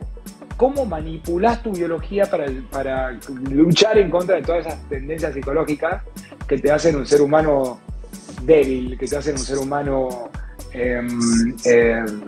¿Cómo 0.56 0.84
manipulas 0.84 1.62
tu 1.62 1.72
biología 1.72 2.26
para, 2.26 2.46
para 2.70 3.12
luchar 3.50 3.96
en 3.98 4.10
contra 4.10 4.36
de 4.36 4.42
todas 4.42 4.66
esas 4.66 4.88
tendencias 4.88 5.32
psicológicas 5.32 6.02
que 6.48 6.58
te 6.58 6.70
hacen 6.70 6.96
un 6.96 7.06
ser 7.06 7.22
humano 7.22 7.78
débil, 8.42 8.98
que 8.98 9.06
te 9.06 9.16
hacen 9.16 9.34
un 9.34 9.38
ser 9.38 9.58
humano 9.58 10.30
em, 10.72 11.54
em, 11.64 12.20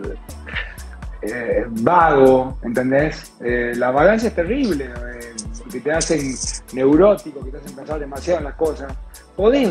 eh, 1.21 1.65
vago, 1.67 2.57
¿entendés? 2.63 3.33
Eh, 3.41 3.73
la 3.75 3.91
vagancia 3.91 4.29
es 4.29 4.35
terrible, 4.35 4.85
eh, 4.85 5.33
que 5.71 5.79
te 5.79 5.91
hacen 5.91 6.33
neurótico, 6.73 7.43
que 7.43 7.51
te 7.51 7.57
hacen 7.57 7.75
pensar 7.75 7.99
demasiado 7.99 8.39
en 8.39 8.45
las 8.45 8.55
cosas. 8.55 8.93
Podés 9.35 9.69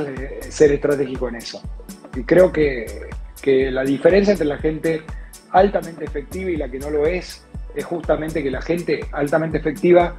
ser 0.53 0.73
estratégico 0.73 1.29
en 1.29 1.37
eso. 1.37 1.63
Y 2.15 2.25
creo 2.25 2.53
que, 2.53 3.09
que 3.41 3.71
la 3.71 3.83
diferencia 3.83 4.33
entre 4.33 4.47
la 4.47 4.59
gente 4.59 5.03
altamente 5.53 6.05
efectiva 6.05 6.51
y 6.51 6.57
la 6.57 6.69
que 6.69 6.79
no 6.79 6.91
lo 6.91 7.07
es 7.07 7.45
es 7.75 7.85
justamente 7.85 8.43
que 8.43 8.51
la 8.51 8.63
gente 8.63 9.01
altamente 9.13 9.59
efectiva 9.59 10.17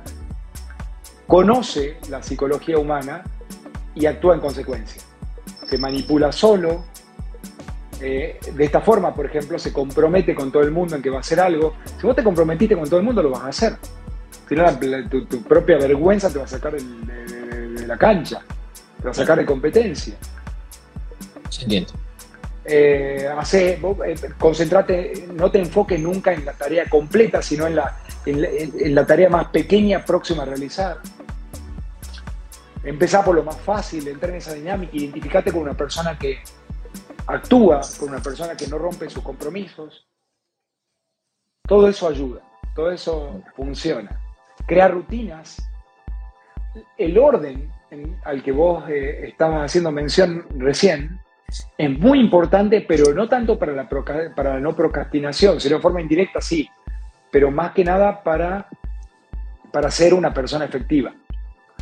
conoce 1.28 1.98
la 2.10 2.22
psicología 2.22 2.78
humana 2.78 3.24
y 3.96 4.06
actúa 4.06 4.36
en 4.36 4.42
consecuencia. 4.42 5.02
Se 5.68 5.78
manipula 5.78 6.32
solo, 6.32 6.86
eh, 8.02 8.40
de 8.54 8.64
esta 8.64 8.82
forma, 8.82 9.14
por 9.14 9.26
ejemplo, 9.26 9.60
se 9.60 9.72
compromete 9.72 10.34
con 10.34 10.52
todo 10.52 10.64
el 10.64 10.72
mundo 10.72 10.96
en 10.96 11.02
que 11.02 11.10
va 11.10 11.18
a 11.18 11.20
hacer 11.22 11.40
algo. 11.40 11.76
Si 12.00 12.08
vos 12.08 12.16
te 12.16 12.24
comprometiste 12.24 12.76
con 12.76 12.86
todo 12.86 13.00
el 13.00 13.06
mundo, 13.06 13.22
lo 13.22 13.30
vas 13.30 13.44
a 13.44 13.48
hacer. 13.48 13.78
Si 14.50 14.56
no, 14.56 14.66
tu, 15.08 15.44
propia 15.44 15.78
vergüenza 15.78 16.30
te 16.30 16.40
va 16.40 16.46
a 16.46 16.48
sacar 16.48 16.74
de, 16.74 17.88
la 17.88 17.98
cancha, 17.98 18.42
te 18.98 19.06
va 19.06 19.12
a 19.12 19.14
sacar 19.14 19.38
de 19.38 19.46
competencia. 19.46 20.16
Entiendo. 21.62 21.94
Eh, 22.64 23.28
hace, 23.38 23.74
eh, 23.74 24.16
concentrate, 24.38 25.28
no 25.34 25.50
te 25.50 25.60
enfoques 25.60 26.00
nunca 26.00 26.32
en 26.32 26.46
la 26.46 26.54
tarea 26.54 26.88
completa, 26.88 27.42
sino 27.42 27.66
en 27.66 27.76
la, 27.76 27.98
en 28.26 29.06
tarea 29.06 29.30
más 29.30 29.48
pequeña 29.48 30.06
próxima 30.06 30.44
a 30.44 30.46
realizar. 30.46 31.00
Empezá 32.84 33.24
por 33.24 33.36
lo 33.36 33.44
más 33.44 33.60
fácil, 33.62 34.08
entrar 34.08 34.32
en 34.32 34.38
esa 34.38 34.54
dinámica, 34.54 34.96
identificate 34.96 35.52
con 35.52 35.62
una 35.62 35.74
persona 35.74 36.18
que, 36.18 36.40
actúa 37.28 37.82
con 38.00 38.10
una 38.10 38.22
persona 38.22 38.56
que 38.56 38.68
no 38.68 38.78
rompe 38.78 39.10
sus 39.10 39.24
compromisos. 39.24 40.08
Todo 41.68 41.88
eso 41.88 42.08
ayuda, 42.08 42.42
todo 42.76 42.92
eso 42.92 43.42
funciona. 43.56 44.20
Crear 44.68 44.92
rutinas, 44.92 45.62
el 46.98 47.18
orden 47.18 47.72
al 48.24 48.44
que 48.44 48.52
vos 48.52 48.90
eh, 48.90 49.28
estabas 49.28 49.66
haciendo 49.66 49.92
mención 49.92 50.46
recién, 50.58 51.20
es 51.78 52.00
muy 52.00 52.20
importante, 52.20 52.82
pero 52.82 53.14
no 53.14 53.28
tanto 53.28 53.60
para 53.60 53.74
la, 53.74 53.90
para 53.90 54.54
la 54.54 54.60
no 54.60 54.76
procrastinación, 54.76 55.60
sino 55.60 55.78
de 55.78 55.82
forma 55.82 56.02
indirecta 56.02 56.42
sí, 56.42 56.70
pero 57.32 57.52
más 57.52 57.72
que 57.72 57.84
nada 57.84 58.24
para, 58.24 58.68
para 59.72 59.92
ser 59.92 60.14
una 60.14 60.34
persona 60.34 60.66
efectiva, 60.66 61.14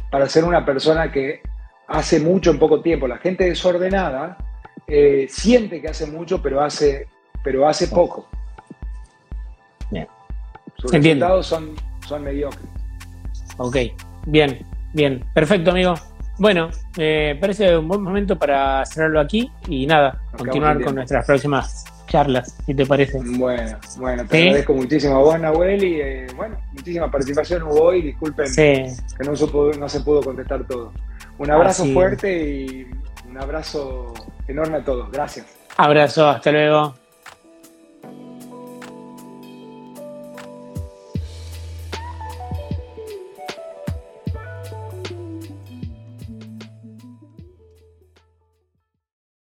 para 0.09 0.27
ser 0.27 0.43
una 0.43 0.65
persona 0.65 1.11
que 1.11 1.41
hace 1.87 2.19
mucho 2.19 2.51
en 2.51 2.59
poco 2.59 2.81
tiempo. 2.81 3.07
La 3.07 3.17
gente 3.17 3.45
desordenada 3.45 4.37
eh, 4.87 5.27
siente 5.29 5.81
que 5.81 5.89
hace 5.89 6.07
mucho, 6.07 6.41
pero 6.41 6.61
hace, 6.61 7.07
pero 7.43 7.67
hace 7.67 7.87
poco. 7.87 8.27
Bien. 9.91 10.07
Sus 10.77 10.91
resultados 10.91 11.45
son, 11.45 11.75
son 12.07 12.23
mediocres. 12.23 12.63
Ok, 13.57 13.75
bien, 14.25 14.65
bien. 14.93 15.23
Perfecto, 15.33 15.71
amigo. 15.71 15.95
Bueno, 16.39 16.69
me 16.97 17.35
parece 17.35 17.77
un 17.77 17.87
buen 17.87 18.01
momento 18.01 18.39
para 18.39 18.85
cerrarlo 18.85 19.19
aquí 19.19 19.51
y 19.67 19.85
nada, 19.85 20.21
continuar 20.37 20.81
con 20.81 20.95
nuestras 20.95 21.25
próximas 21.25 21.83
charlas, 22.07 22.55
si 22.65 22.73
te 22.73 22.85
parece. 22.85 23.19
Bueno, 23.37 23.77
bueno, 23.97 24.25
te 24.25 24.45
agradezco 24.45 24.73
muchísimo 24.73 25.15
a 25.15 25.19
vos, 25.19 25.39
Nahuel, 25.39 25.83
y 25.83 26.01
eh, 26.01 26.27
bueno, 26.37 26.57
muchísima 26.71 27.11
participación 27.11 27.63
hubo 27.63 27.83
hoy, 27.83 28.01
disculpen 28.01 28.47
que 28.55 28.95
no, 29.25 29.31
no 29.77 29.89
se 29.89 29.99
pudo 29.99 30.21
contestar 30.23 30.65
todo. 30.65 30.93
Un 31.37 31.51
abrazo 31.51 31.85
fuerte 31.85 32.49
y 32.49 32.87
un 33.27 33.37
abrazo 33.37 34.13
enorme 34.47 34.77
a 34.77 34.83
todos. 34.83 35.11
Gracias. 35.11 35.45
Abrazo, 35.77 36.27
hasta 36.27 36.51
luego. 36.51 36.95